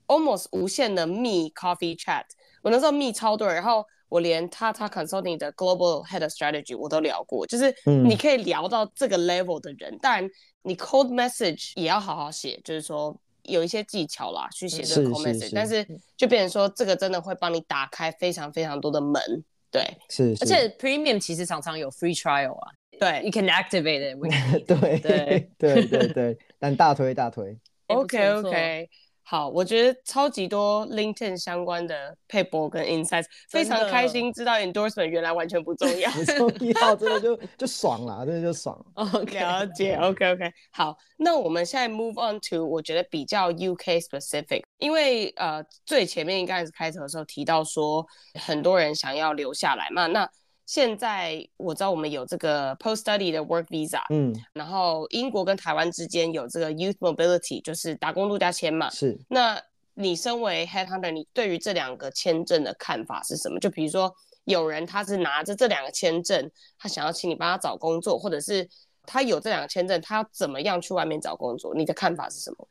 [0.06, 2.24] almost 无限的密 coffee chat。
[2.62, 10.30] 我那时候密超多，然后我连 Tata Consulting 的 global head of strategy 我都聊过，就是你可以聊到这个 level 的人，当然。
[10.66, 15.86] 你 cold message 也要好好写，就是说有一些技巧啦，去写这个 cold message，但是
[16.16, 19.20] 就变成说这个真的会帮你打开非常非常多的门，
[19.70, 27.54] 对，是，是，而且 premium 其实常常有 free trial 啊，对，you can activate it，对对对对对，但大推大推
[27.88, 28.88] ，OK OK。
[29.26, 38.78] 好，我觉得超级多 LinkedIn 相关的 paper 跟 insights，非常开心知道 endorsement 原来完全不重要， 不重要，真的就就爽了，真的就爽。
[38.94, 40.52] OK，了解， OK OK。
[40.70, 50.28] 好，那我们现在 move on to 我觉得比较 UK specific，因为呃最前面一开始开头的时候提到说很多人想要留下来嘛，那。
[50.66, 58.88] 现在我知道我们有这个 post study 的 work visa，嗯，然后英国跟台湾之间有这个 youth mobility，就是打工度假签嘛。
[58.88, 59.18] 是。
[59.28, 59.60] 那
[59.92, 63.60] 你身为 headhunter，你对于这两个签证的看法是什么？
[63.60, 64.10] 就比如说
[64.44, 68.66] 有人他是拿着这两个签证，他想要请你帮他找工作，或者是
[69.04, 71.74] 他有这两个签证，他要怎么样去外面找工作？
[71.74, 72.68] 你的看法是什么？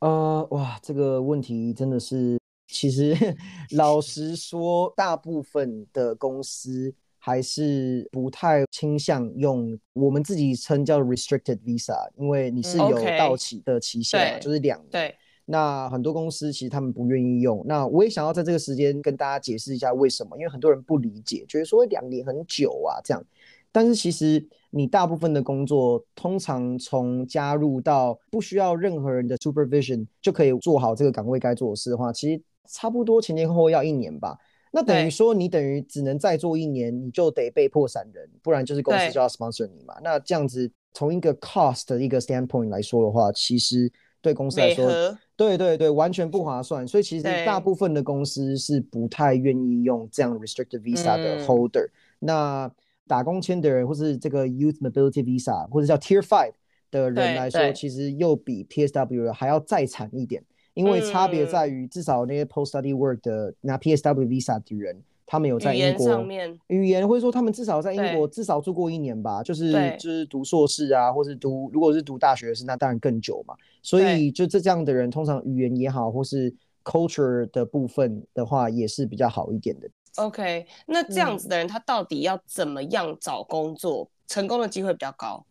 [0.00, 3.16] 呃，哇，这个问题真的是，其实
[3.76, 6.92] 老实说，大部分的公司。
[7.28, 14.88] 还是不太倾向用我们自己称叫 restricted visa，因为你是有到期的期限嘛，就是两年。
[14.90, 15.14] 对，
[15.44, 17.62] 那很多公司其实他们不愿意用。
[17.66, 23.22] 那我也想要在这个时间跟大家解释一下为什么，因为很多人不理解，觉得说两年很久啊这样。
[23.70, 34.38] 但是其实你大部分的工作，通常从加入到不需要任何人的 supervision 就可以做好这个岗位该做的事的话，其实差不多前前后后要一年吧。
[34.78, 39.94] 那等于说，你等于只能再做一年，你就得被迫闪人，不然就是公司就要 sponsor 你嘛。
[40.04, 44.88] 那这样子，从一个 cost 的一个 standpoint 来说的话，其实对公司来说，
[45.34, 46.86] 对对对，完全不划算。
[46.86, 51.86] 所以其实大部分的公司是不太愿意用这样 restricted visa 的 holder。
[51.86, 52.70] 嗯、那
[53.08, 56.52] 打工签的人，或是这个 youth mobility visa，或者叫 tier five
[56.92, 60.40] 的人来说，其实又比 PSW 还要再惨一点。
[60.78, 73.56] 因为差别在于，至少那些 post study work 的拿 PSW visa 的人，他们有在英国语言，语言或者说他们至少在英国至少住过一年吧，就是就是读硕士啊，或是读如果是读大学是，那当然更久嘛。
[73.82, 79.90] 所以就这这样的人，通常语言也好，或是 culture 的部分的话，也是比较好一点的。
[80.16, 85.44] OK，那这样子的人，他到底要怎么样找工作，成功的机会比较高？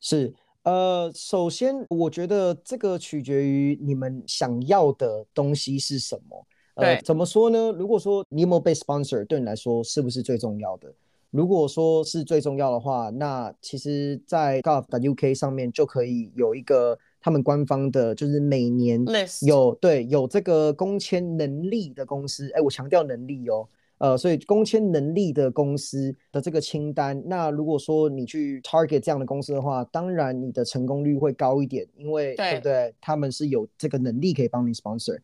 [0.00, 0.34] 是。
[0.64, 6.46] 呃，首先，我觉得这个取决于你们想要的东西是什么。
[6.74, 7.72] 呃，怎么说呢？
[7.72, 10.92] 如果说你有没有被 sponsor，对你来说是不是最重要的？
[11.30, 19.04] 如果说是最重要的话，那其实，在 gov.uk 上面就可以有一个他们官方的，就是每年
[19.46, 22.50] 有对有这个工签能力的公司。
[22.54, 23.66] 哎，我强调能力哦。
[24.02, 32.92] 呃，所以工签能力的公司的这个清单，那如果说你去 target 这样的公司的话，当然你的成功率会高一点，因为对，对不对？
[33.00, 35.20] 他们是有这个能力可以帮你 sponsor。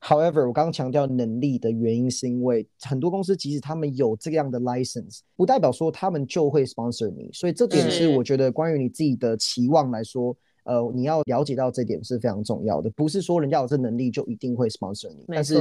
[0.00, 7.28] However，我刚刚强调能力的原因，是因为很多公司即使他们有这样的 license，不代表说他们就会 sponsor 你。
[7.32, 12.88] 所以这点是我觉得关于你自己的期望来说，呃，你要了解到这点是非常重要的。
[12.90, 15.56] 不是说人家有这能力就一定会 sponsor 你，但是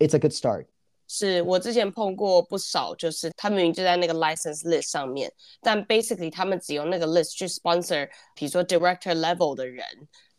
[0.00, 0.64] it's a good start。
[1.08, 9.84] 是我之前碰过不少，就是他明明就在那个 license list 上面，但 basically 他们只用那个 list 去 sponsor，比如说 director level 的人。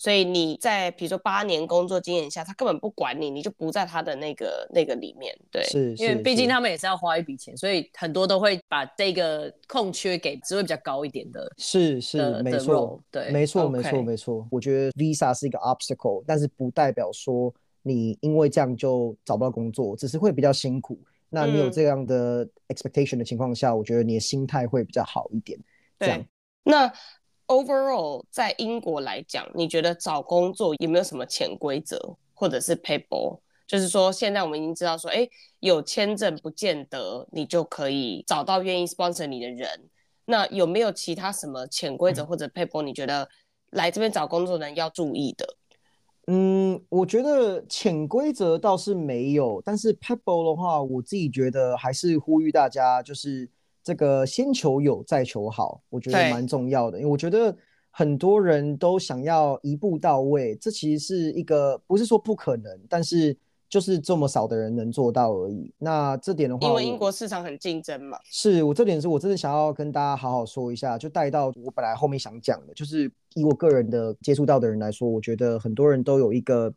[0.02, 5.38] 所以你在比如说八年工作经验下，他根本不管你，你就不在他的那个那个里面。
[5.52, 11.52] 对，是，因为毕竟他们也是要花一笔钱，所以很多都会把这个空缺给职位比较高一点的。
[11.58, 14.48] 是是，没错，对，没错没错没错。
[14.50, 17.54] 我觉得 visa 是一个 obstacle，但是不代表说
[17.90, 21.00] 你因为这样就找不到工作，只是会比较辛苦。
[21.30, 25.60] 那你有这样的 expectation 的情况下，嗯、我觉得你的心态会比较好一点。
[26.00, 26.24] 这样，
[26.64, 26.94] 那。
[27.50, 33.40] Overall，在英国来讲，你觉得找工作有没有什么潜规则，或者是 paper？
[33.66, 35.28] 就是说，现在我们已经知道说，哎，
[35.60, 39.68] 有签证不见得你就可以找到愿意 sponsor 你的人。
[40.26, 42.84] 那有没有其他什么潜规则或者 paper？
[42.84, 43.28] 你觉得
[43.72, 45.56] 来这边找工作的人要注意的？
[46.32, 53.50] 嗯，我觉得潜规则倒是没有，但是 Pebble 的话，我自己觉得还是呼吁大家就是。
[53.82, 57.56] 这个先求有再求好，我觉得蛮重要的，因为我觉得
[57.90, 63.36] 很多人都想要一步到位，这其实是一个不是说不可能，但是
[63.70, 65.72] 就是这么少的人能做到而已。
[65.78, 76.74] 那这点的话，因为英国市场很竞争嘛，是我这点是我真的想要跟大家好好说一下，就带到我本来后面想讲的，就是以我个人的接触到的人来说，我觉得很多人都有一个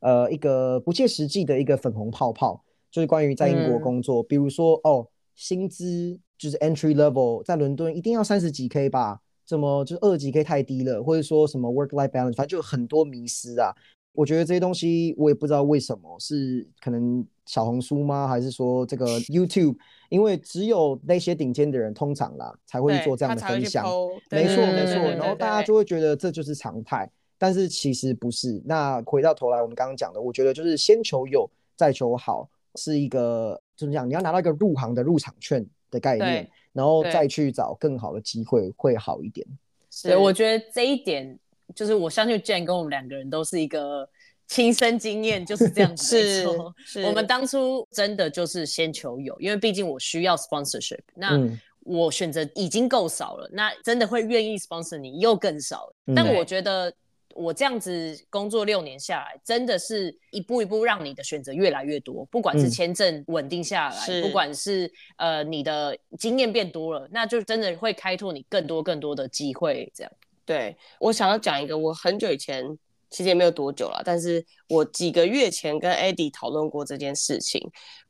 [0.00, 6.20] 呃一个不切实际的一个粉红泡泡，就是关于在英国工作，嗯、比如说哦薪资。
[6.36, 9.20] 就是 entry level 在伦敦一定要三十几 K 吧？
[9.46, 11.00] 怎么就是二十几 K 太低了？
[11.00, 13.72] 或者说什么 work life balance，反正就很多迷失啊。
[14.14, 18.26] 我觉得这些东西我也不知道为什么，是可能小红书吗？
[18.26, 19.76] 还是说这个 YouTube？
[20.08, 23.84] 因为只有那些顶尖的人通常啦才会做这样的分享。
[24.30, 28.62] 没错没错，然后大家就会觉得这就是常态，但是其实不是。
[28.64, 35.66] 那回到头来，我们刚刚讲的，我觉得就是先求有再求好，是一个就是这样，你要拿到一个入行的入场券。
[35.90, 39.46] 的概念，然后再去找更好的机会会好一点。
[39.88, 41.38] 所以我觉得这一点
[41.74, 44.08] 就是我相信 Jane 跟我们两个人都是一个
[44.48, 46.42] 亲身经验，就是这样子。
[46.84, 51.40] 是，我们当初真的就是先求有，因为毕竟我需要 sponsorship，那
[51.80, 55.92] 我选择已经够少了，那真的会愿意 sponsor 你又更少。
[56.14, 56.92] 但我觉得。
[57.36, 62.24] 我这样子工作六年下来，真的是一步一步让你的选择越来越多。
[62.26, 69.90] 不管是签证稳定下来，嗯、不管是呃你的经验变多了，那就真的会开拓你更多更多的机会。
[69.92, 70.12] 这样，
[70.44, 72.64] 对，我想要讲一个，我很久以前
[73.10, 77.60] 其实也没有多久了，但是我几个月前跟 Eddie 讨论过这件事情。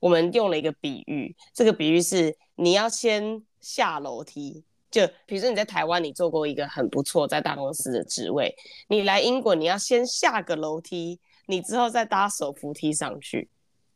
[0.01, 4.65] 我们用了一个比喻，这个比喻是你要先下楼梯。
[4.91, 8.55] 就比如说你在台湾，你做过一个很不错在大公司的职位，
[8.87, 13.49] 你来英国，你要先下个楼梯，你之后再搭手扶梯上去，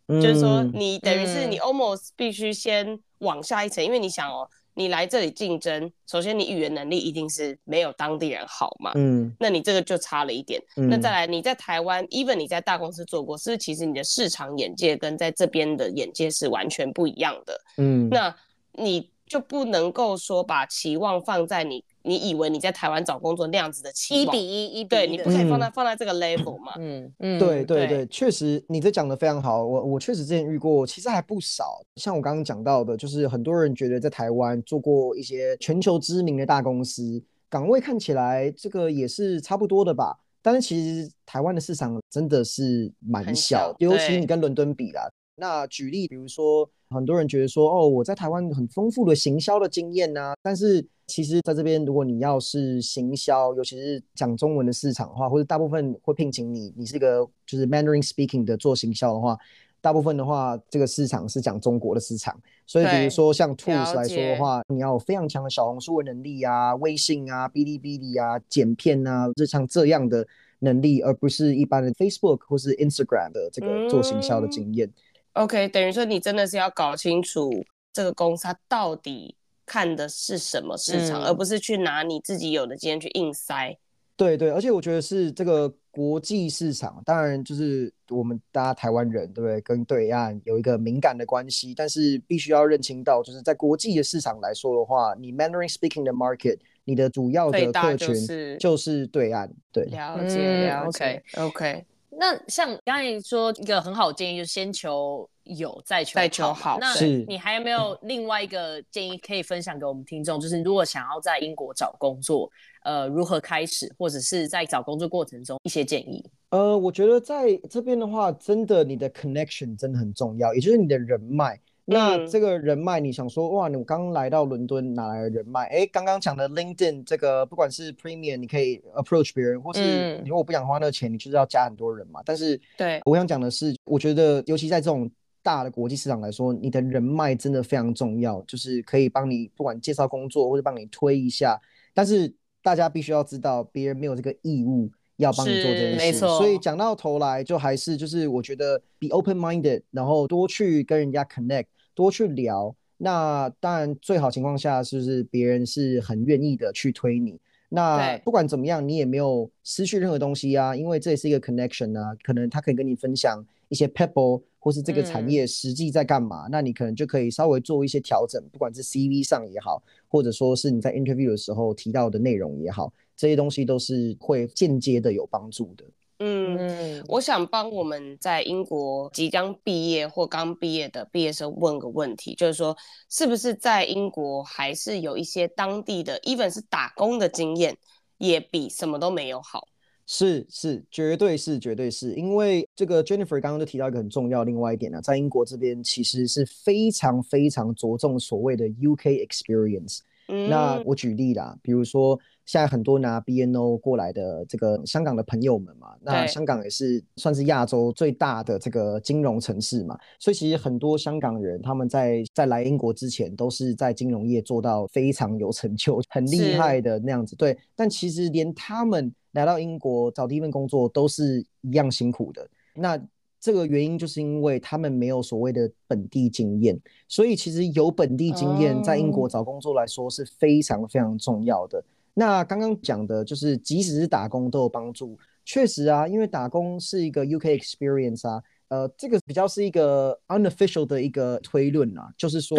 [0.09, 10.63] 嗯、就是说你等于是你 almost 必须先往下一层，嗯、因为你想哦，你来这里竞争，首先你语言能力一定是没有当地人好嘛，嗯，那你这个就差了一点。
[10.77, 17.61] 嗯、那再来你在台湾，even 你在大公司做过，是不是其实你的市场眼界跟在这边的眼界是完全不一样的？
[17.77, 18.35] 嗯，那
[18.73, 19.11] 你。
[19.29, 26.73] 就不能够说把期望放在你，你以为你在台湾找工作那样子的期望，一比一，一，对，你不可以放在、嗯、放在这个 level 嘛。
[26.79, 31.83] 嗯嗯，对对对，确实你这讲的非常好，我我确实之前遇过，其实还不少。
[31.97, 40.19] 像我刚刚讲到的，就是很多人觉得在台湾做过一些全球知名的大公司，岗位看起来这个也是差不多的吧。
[40.41, 45.07] 但是其实台湾的市场真的是蛮小，小尤其你跟伦敦比啦。
[45.39, 59.39] 那举例，比如说，很多人觉得说，哦，我在台湾很丰富的行销的经验呐，但是其实在这边，如果你要是行销，尤其是讲中文的市场的话，或者大部分会聘请你，你是一个就是 Mandarin speaking 的做行销的话，
[59.81, 70.27] 大部分的话，这个市场是讲中国的市场，所以比如说像 Tools 来说的话，你要有非常强的小红书的能力啊，微信啊，哔哩哔哩啊，剪片啊，就像这样的
[70.59, 74.89] 能力，而不是一般的 Facebook 或是 Instagram 的这个做行销的经验。
[74.89, 74.93] 嗯
[75.39, 83.79] OK，等于说你真的是要搞清楚这个公司它到底看的是什么市场，嗯、而不是去拿你自己有的经验去硬塞。
[84.17, 89.61] 对对，而且我觉得是这个国际市场，当然就是我们大家台湾人对不对？
[89.61, 98.13] 跟对岸有一个敏感的关系，但是必须要认清到，就是在国际的市场来说的话，你 Mandarin speaking 的 market，你的主要的客群
[98.59, 99.49] 就是对岸。
[99.71, 101.05] 对，了解了解。
[101.05, 101.85] OK OK。
[102.21, 106.77] 那像刚才说一个很好的建议，就是先求有再求再求好。
[106.81, 106.93] 那
[107.29, 110.41] 你还有没有另外一个建议可以分享给我们听众？
[110.41, 112.51] 就是如果想要在英国找工作，
[112.83, 116.25] 呃，如何开始，或者是在找工作过程中一些建议？
[116.51, 121.61] 呃，我觉得在这边的话，真的你的 connection 真的很重要，也就是你的人脉。
[121.91, 125.65] 那这个人脉，你想说哇，你刚来到伦敦哪来的人脉？
[125.69, 132.21] 哎，刚刚讲的 LinkedIn 这个，不管是 Premium，你可以 approach 别人，或是你如果不想花那个钱，你就是要加很多人嘛。
[132.27, 135.11] 但是，对，我想讲的是，我觉得尤其在这种
[135.43, 141.59] 大的国际市场来说，你的人脉真的非常重要，就是可以帮你不管介绍工作，或者帮你推一下。
[141.95, 142.31] 但是
[142.63, 145.97] 大家必须要知道，别人没有这个义务要帮你做这件事。
[145.97, 146.37] 没错。
[146.37, 151.65] 所以讲到头来，就还是就是我觉得 be open minded，然后多去跟人家 connect。
[151.99, 157.37] 多去聊，那当然最好情况下是不是别人是很愿意的去推你？
[157.71, 175.83] 那不管怎么样，你也没有失去任何东西啊，因为这也是一个 connection 啊，可能他可以跟你分享一些 pebble，或是这个产业实际在干嘛，嗯，那你可能就可以稍微做一些调整，不管是 CV 上也好，或者说是你在 interview 的时候提到的内容也好，这些东西都是会间接的有帮助的。
[176.21, 182.77] 嗯，我想帮我们在英国即将毕业或刚毕业的毕业生问个问题，就是说，
[183.09, 187.77] 是不是在英国还是有一些当地的，even 是打工的经验，
[188.17, 189.69] 也比什么都没有好？
[190.07, 200.01] 是是，绝对是绝对是，因为这个 Jennifer 刚刚就提到一个很重要另外一点呢，在英国这边其实是非常非常着重所谓的 UK experience。
[200.27, 202.19] 嗯，那我举例啦，比如说。
[202.49, 217.37] 现在很多拿 BNO 过来的这个香港的朋友们嘛，那香港也是算是亚洲最大的这个金融城市嘛，所以其实很多香港人他们在在来英国之前都是在金融业做到非常有成就、 很厉害的那样子。
[217.37, 222.49] 对，但其实连他们来到英国找第一份工作都是一样辛苦的。
[222.75, 222.99] 那
[223.39, 231.85] 这个原因就是因为他们没有所谓的本地经验，所以其实有本地经验在英国找工作来说是非常非常重要的。
[232.19, 235.17] 那刚刚讲的就是，即使是打工都有帮助。
[235.45, 242.59] 确实啊，因为打工是一个 UK experience 啊，呃，这个比较是一个 unofficial 的一个推论啊，就是说，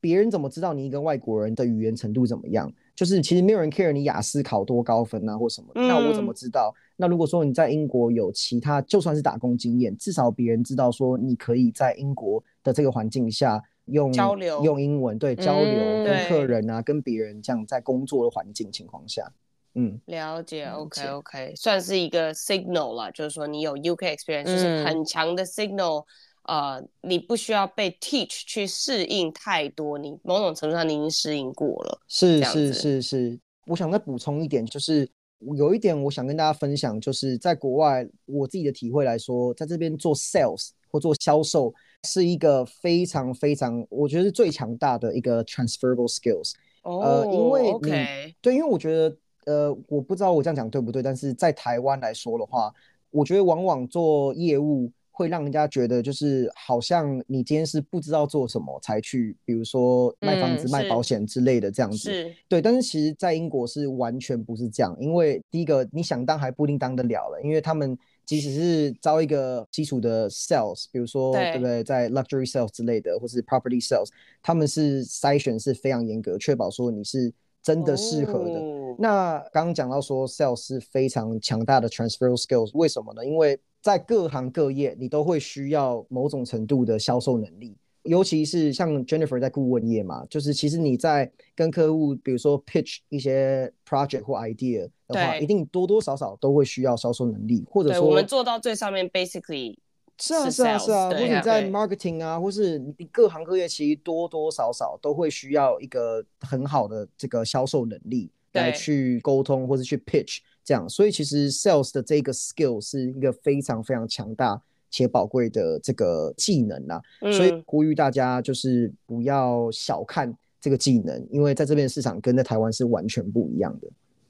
[0.00, 2.72] 别人怎么知道你一个外国人的语言程度怎么样？
[2.94, 5.68] 就是其实没有人 care 你雅思考多高分啊，或什么。
[5.74, 6.72] 那我怎么知道？
[6.96, 13.60] 那如果说你在英国有其他，就算是打工经验，至少别人知道说你可以在英国的这个环境下。
[13.90, 19.30] 用交流，用英文对交流，嗯、跟客人啊，跟别人这样在工作的环境情况下，
[19.74, 26.04] 嗯，了解，OK OK，算是一个 signal 啦，就是说你有 UK experience，、嗯、就是很强的 signal，
[26.44, 35.08] 呃，你不需要被 teach 去适应太多，你某种程度上你已经适应过了，是是是是，我想再补充一点，就是
[35.56, 41.74] 有一点我想跟大家分享，就是在国外我自己的体会来说，在这边做 sales 或做销售。
[42.04, 46.52] 是一个非常非常，我觉得是最强大的一个 transferable skills。
[46.82, 52.72] Oh, 呃，因为你.对，因为我觉得，呃，我不知道我这样讲对不对，但是在台湾来说的话，
[53.10, 61.98] 我觉得往往做业务会让人家觉得就是好像你今天是不知道做什么才去，比如说卖房子、嗯、卖保险之类的这样子。
[61.98, 62.34] 是。
[62.48, 67.98] 对，但是其实，在英国是完全不是这样，因为第一个你想当还不一定当得了了，因为他们。
[68.30, 74.06] 即使是招一个基础的 sales，比如说对，对不对，在 luxury sales 之类的，或是 property sales，
[74.40, 78.60] 他们是筛选是非常严格，确保说你是真的适合的。
[78.60, 83.26] 哦、那刚刚讲到说 sales 是非常强大的 transferable skills，为什么呢？
[83.26, 87.76] 因为在各行各业，你都会需要某种程度的销售能力。
[88.04, 99.76] 尤其是像 Jennifer 在顾问业嘛，就是其实你在跟客户，比如说 pitch 一些 project 或 idea 的话，一定多多少少都会需要销售能力，或者说我们做到最上面，basically
[100.18, 114.62] 是啊是啊是啊，或者你在 marketing 啊，或是你各行各业其实多多少少都会需要一个很好的这个销售能力来去沟通或者去 pitch 这样，所以其实 sales 的这个 skill 是一个非常非常强大。
[114.90, 123.88] 且宝贵的这个技能啊，嗯，所以呼吁大家就是不要小看这个技能，因为在这边市场跟在台湾是完全不一样的。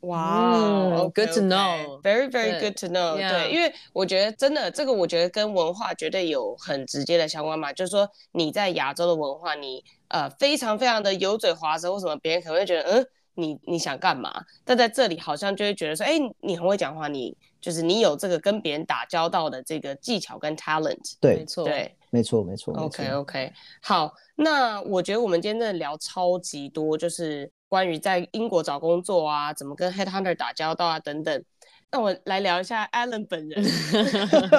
[0.09, 3.17] 哇，wow，Good to know，very very good to know。
[3.17, 7.73] 对，因为我觉得真的这个，我觉得跟文化绝对有很直接的相关嘛。
[7.73, 13.07] 就是说你在亚洲的文化，你呃非常非常的油嘴滑舌，为什么别人可能会觉得嗯？
[13.35, 14.43] 你你想干嘛？
[14.65, 21.15] 但在这里好像就会觉得说，哎、欸，你很会讲话，你就是你有这个跟别人打交道的这个技巧跟 talent。
[21.21, 22.75] 对，没错，对，没错，没错。
[22.75, 23.53] OK OK，
[23.83, 31.45] 好，那我觉得我们今天真的聊超级多，就是关于在英国找工作啊，怎么跟 headhunter 打交道啊等等。
[31.93, 33.65] 那我来聊一下 Alan 本人。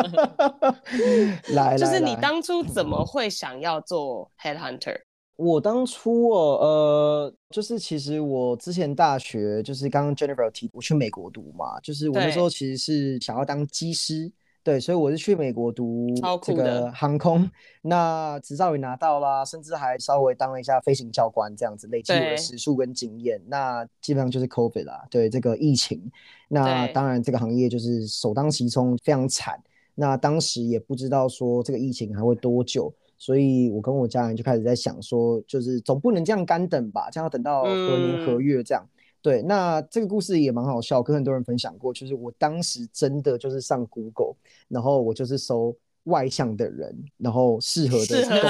[1.55, 4.99] 来，就是你当初怎么会想要做 Headhunter？
[5.41, 14.31] 我当初哦，呃，就是其实我之前大学就是刚刚 Jennifer 提，我去美国读嘛，就是我那时候其实是想要当机师。
[14.63, 16.13] 对，所以我是去美国读
[16.43, 17.49] 这个航空，
[17.81, 23.41] 那执照也拿到啦，甚至还稍微当了一下飞行教官，这样子累积我的时数跟经验。
[23.47, 25.99] 那基本上就是 COVID 啦，对这个疫情，
[26.47, 29.59] 那当然这个行业就是首当其冲，非常惨。
[29.95, 38.83] 那当时也不知道说这个疫情还会多久，所以我跟我家人就开始在想说，就是总不能这样干等吧，这样要等到何年何月这样。
[38.83, 41.93] 嗯对，那这个故事也蛮好笑，跟很多人分享过。
[41.93, 44.33] 就是我当时真的就是上 Google，
[44.67, 48.41] 然后我就是搜外向的人，然后适合的工作。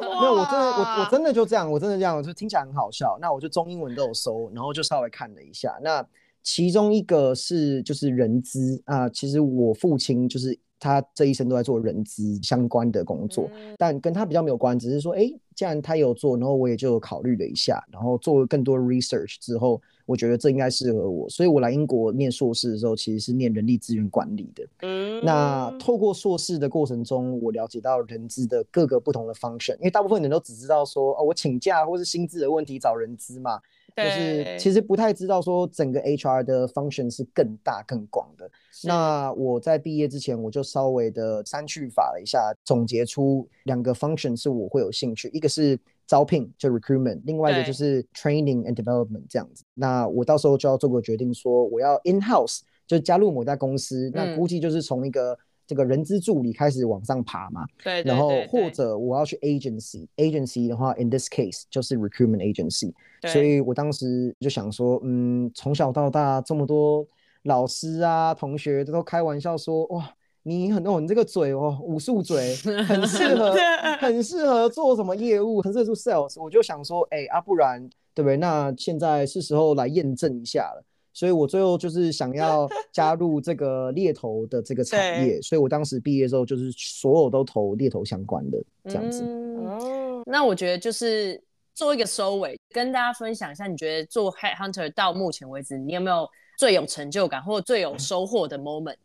[0.18, 3.18] 没有我真的，我我真的就这样，我真的这样，就听起来很好笑。
[3.20, 5.78] 那我就中英文都有搜，然后就稍微看了一下。
[5.82, 6.02] 那
[6.42, 10.58] 其中一个是就是人资啊，其实我父亲就是。
[10.80, 24.66] 他这一生都在做人资相关的工作，嗯，但跟他比较没有关，只是说，哎，既然他有做，然后我也就考虑了一下，然后做了更多 research 之后，我觉得这应该适合我，所以我来英国念硕士的时候，其实是念人力资源管理的。
[24.82, 33.60] 嗯，那透过硕士的过程中，我了解到人资的各个不同的 function，因为大部分人都只知道说，哦，我请假或是薪资的问题找人资嘛。
[33.98, 38.50] 就是其实不太知道说整个 HR 的 function 是更大更广的。
[38.84, 49.64] 那我在毕业之前，我就稍微的删去法了一下，总结出两个 function 是我会有兴趣，一个是招聘，就 recruitment，另外一个就是 training and development 这样子。
[49.74, 55.38] 那我到时候就要做个决定，说我要 in house 就加入某家公司，那估计就是从一个
[55.68, 57.64] 这个人资助理开始往上爬嘛。
[57.84, 62.92] 对，然后或者我要去 agency，agency 的话，in this case 就是 recruitment agency。
[63.26, 67.06] 所以我当时就想说，嗯，从小到大这么多
[67.42, 70.10] 老师啊、同学都开玩笑说，哇，
[70.42, 72.56] 你很哦，你这个嘴哦，武术嘴，
[72.88, 73.54] 很适合，
[74.00, 76.42] 很适合做什么业务，很适合做 sales。
[76.42, 78.36] 我就想说，哎、欸，啊，不然对不对？
[78.36, 80.84] 那现在是时候来验证一下了。
[81.18, 85.42] 所以我最后就是想要加入这个猎头的这个产业。
[85.42, 89.22] 所以我当时毕业之后，就是所有都投猎头相关的这样子。
[89.22, 91.42] 哦、嗯，那我觉得就是。
[91.74, 98.96] 做一个收尾，跟大家分享一下，你觉得做 Headhunter 到目前为止，你有没有最有成就感或者最有收获的 moment？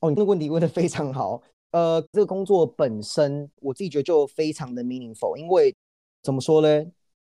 [0.00, 1.40] 哦，你这个问题问的非常好。
[1.70, 5.74] 呃，这个工作本身，我自己觉得就非常的 meaningful，因为
[6.22, 6.84] 怎么说呢？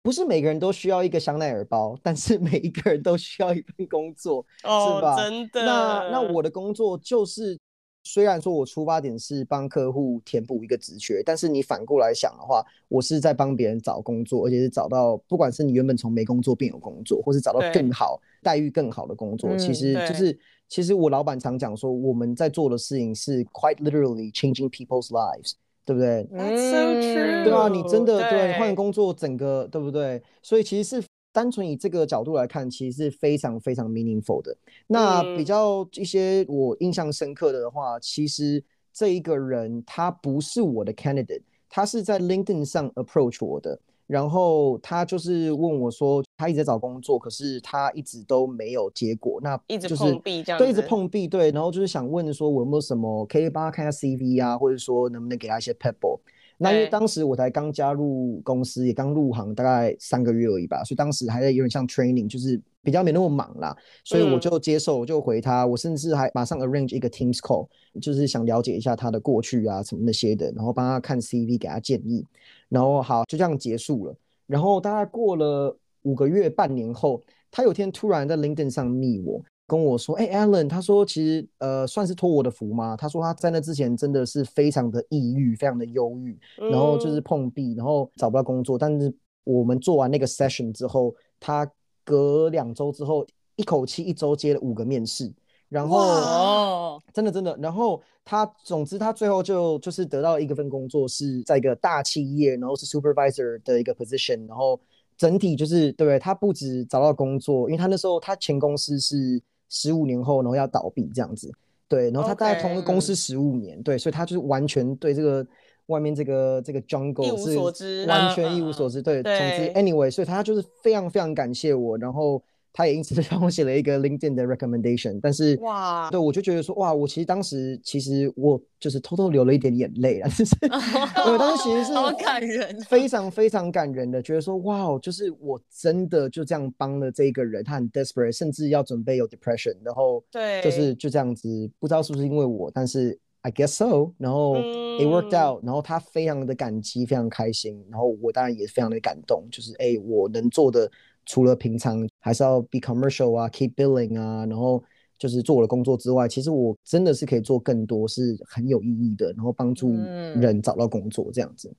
[0.03, 5.16] 不是每个人都需要一个香奈儿包，但是每一个人都需要一份工作，哦、是吧？
[5.16, 5.64] 真的。
[5.64, 7.59] 那那我的工作就是。
[8.03, 20.36] 虽然说我出发点是帮客户填补一个职缺，但是你反过来想的话，我是在帮别人找工作，而且是找到不管是你原本从没工作变有工作，或是找到更好待遇更好的工作，其实就是
[20.66, 25.53] 其实我老板常讲说，我们在做的事情是 quite literally changing people's lives，
[25.85, 27.45] 对不对？That's so true。
[27.45, 30.22] 对啊，你真的对，对换工作整个对不对？
[30.43, 31.07] 所以其实是。
[31.33, 34.53] 单纯以这个角度来看，其实是非常非常 meaningful 的。
[34.89, 38.61] 那比较一些我印象深刻的的话，嗯、其实
[38.93, 43.78] 这一个人他不是我的 candidate，他是在 LinkedIn 上 approach 我的，
[44.11, 56.18] 然后他就是问我说，他一直在找工作，可是他一直都没有结果，那就是一直碰壁这样，对，一直碰壁，对，然后就是想问说，我有没有什么可以帮他看下 CV 啊，或者说能不能给他一些 pebble。
[56.62, 67.66] 那因为当时我才刚加入公司，也刚入行大概三个月而已吧，所以当时还在有点像 training，就是比较没那么忙啦，所以我就接受，我就回他，我甚至还马上 arrange 一个 Teams call，
[68.02, 72.26] 就是想了解一下他的过去啊什么那些的，然后帮他看 CV，给他建议，
[72.70, 74.16] 然后好就这样结束了。
[74.46, 79.42] 然后大概过了五个月、半年后，他有天突然在 LinkedIn 上密我。
[79.66, 82.96] 跟我说，哎、欸、，Alan，他说其实呃算是托我的福吗？
[82.96, 88.76] 他说他在那之前真的是非常的抑郁，非常的忧郁，然后就是碰壁，然后找不到工作。
[88.76, 89.14] 但是
[89.44, 91.70] 我们做完那个 session 之后，他
[92.02, 95.32] 隔两周之后，一口气一周接了五个面试，
[95.70, 104.78] 然后真的真的，然后他总之他最后就就是得到一个份工作，是在一个大企业，然后是 supervisor 的一个 position，然后
[105.16, 106.18] 整体就是对不对？
[106.18, 109.40] 他不止找到工作，因为他那时候他前公司是。
[109.72, 111.48] 十五年后，然后要倒闭这样子，
[111.86, 113.82] 对，然后他大概同一个公司十五年，okay.
[113.84, 115.46] 对，所以他就是完全对这个
[115.86, 122.42] 外面这个这个 jungle 是完全一无所知，对，总之 anyway，所以他就是非常非常感谢我，然后
[122.72, 130.54] 他也因此帮我写了一个 LinkedIn 的 recommendation，但是哇，对我就觉得说哇，我其实当时其实我就是偷偷流了一点眼泪啊，就是
[131.28, 150.88] 我当时其实是好感人，非常非常感人的，觉得说哇，就是我真的就这样帮了这一个人，他很 desperate，甚至要准备有 depression，然后对，就是就这样子，不知道是不是因为我，但是 I guess so，然后 it worked out，然后他非常的感激，非常开心，然后我当然也非常的感动，就是哎，我能做的。
[151.26, 154.82] 除了平常还是要 be commercial 啊，keep billing 啊，然后
[155.18, 159.92] 就是做我的工作之外，其实我真的是可以做更多，是很有意义的，然后帮助
[160.36, 161.72] 人找到工作这样子。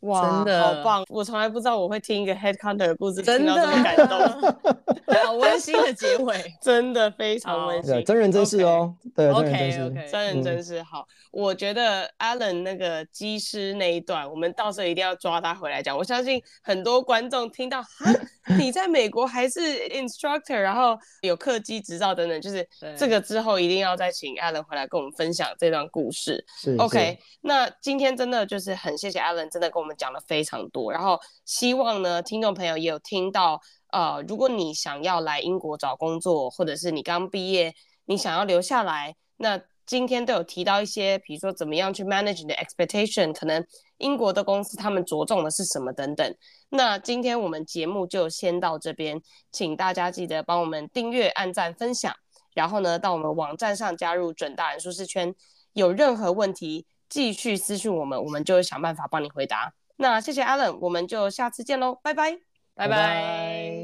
[0.00, 1.04] 哇，真的好棒！
[1.08, 8.04] 我从来不知道我会听一个 headhunter 的故事，真的听到这么感动， 好温馨的结尾， 真的非常温馨。
[8.04, 9.48] 真人真事哦，对，，OK
[9.80, 10.82] OK，，真人真事。
[10.82, 15.96] 好，我觉得 Alan 那个机师那一段，我们到时候一定要抓他回来讲。
[15.96, 18.12] 我相信很多观众听到，哈，
[18.60, 26.44] 你在美国还是 instructor，然后有客机执照等等，就是这个之后一定要再请 Alan 回来跟我们分享这段故事。
[26.60, 27.18] 是，OK。
[27.40, 29.94] 那今天真的就是很谢谢 Alan，真的跟我们。
[29.96, 33.60] 讲了非常多，然后希望呢，听众朋友也有听到。
[33.92, 37.72] 呃，如果你想要来英国找工作，或者是你刚毕业，
[38.06, 39.56] 你想要留下来，那
[39.86, 43.64] 今天都有提到一些，比如说怎么样去 manage 你的 expectation，可能
[43.98, 46.34] 英国的公司他们着重的是什么等等。
[46.70, 49.20] 那今天我们节目就先到这边，
[49.52, 52.14] 请大家记得帮我们订阅、按赞、分享，
[52.54, 55.34] 然后呢，到我们网站上加入准大人舒适圈，
[55.72, 59.72] 有任何问题继续私讯我们，我们就会想办法帮你回答。
[59.96, 62.36] 那谢谢 Alan，我们就下次见喽，拜拜，
[62.74, 63.83] 拜拜。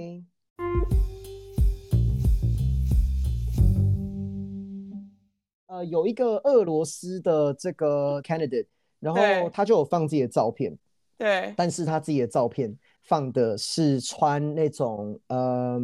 [5.71, 8.67] 呃，有一个俄罗斯的这个 candidate，
[8.99, 10.77] 然后他就有放自己的照片，
[11.17, 15.81] 对，但是他自己的照片放的是穿那种呃。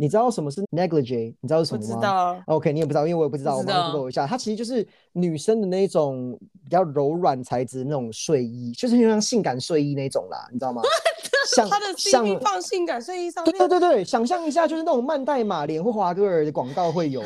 [0.00, 1.34] 你知道什么是 negligee？
[1.40, 1.88] 你知道是什么吗？
[1.88, 2.42] 不知道。
[2.46, 3.56] OK，你也不知道，因为我也不知道。
[3.56, 10.82] 我帮你 Google 一下，它其实就是女生的那种比较柔软材质那种睡衣，就是像性感睡衣那种啦，你知道吗？
[11.56, 13.50] 像他的 CV 放性感睡衣上面。
[13.50, 17.20] 对对对对，想象一下，就是那种曼黛玛莲或华歌尔的广告会有，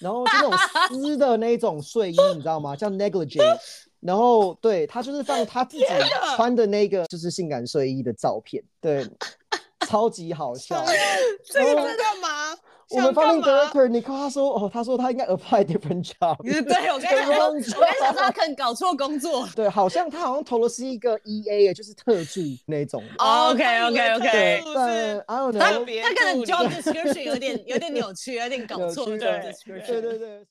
[0.00, 0.52] 然后是那种
[0.88, 2.74] 丝的那种睡衣，你知道吗？
[2.74, 3.40] 叫 negligee。
[4.00, 5.84] 然后对，他就是放他自己
[6.34, 9.08] 穿的那个就是性感睡衣的照片，对。
[9.88, 10.84] 超级好笑，
[11.44, 12.56] 这个在干嘛？
[12.90, 16.36] 我们方面 director 你看他说哦，他说他应该 apply different job。
[16.42, 19.48] 对，我跟你说，我跟你说他可能搞错工作。
[19.54, 23.02] 对，好像他好像投的是一个 EA，就是特助那种。
[23.18, 24.30] OK OK OK。
[24.30, 29.06] 对，但 I don't know，他可能 job description 有点有点扭曲，有点搞 错。
[29.06, 30.44] 对对对。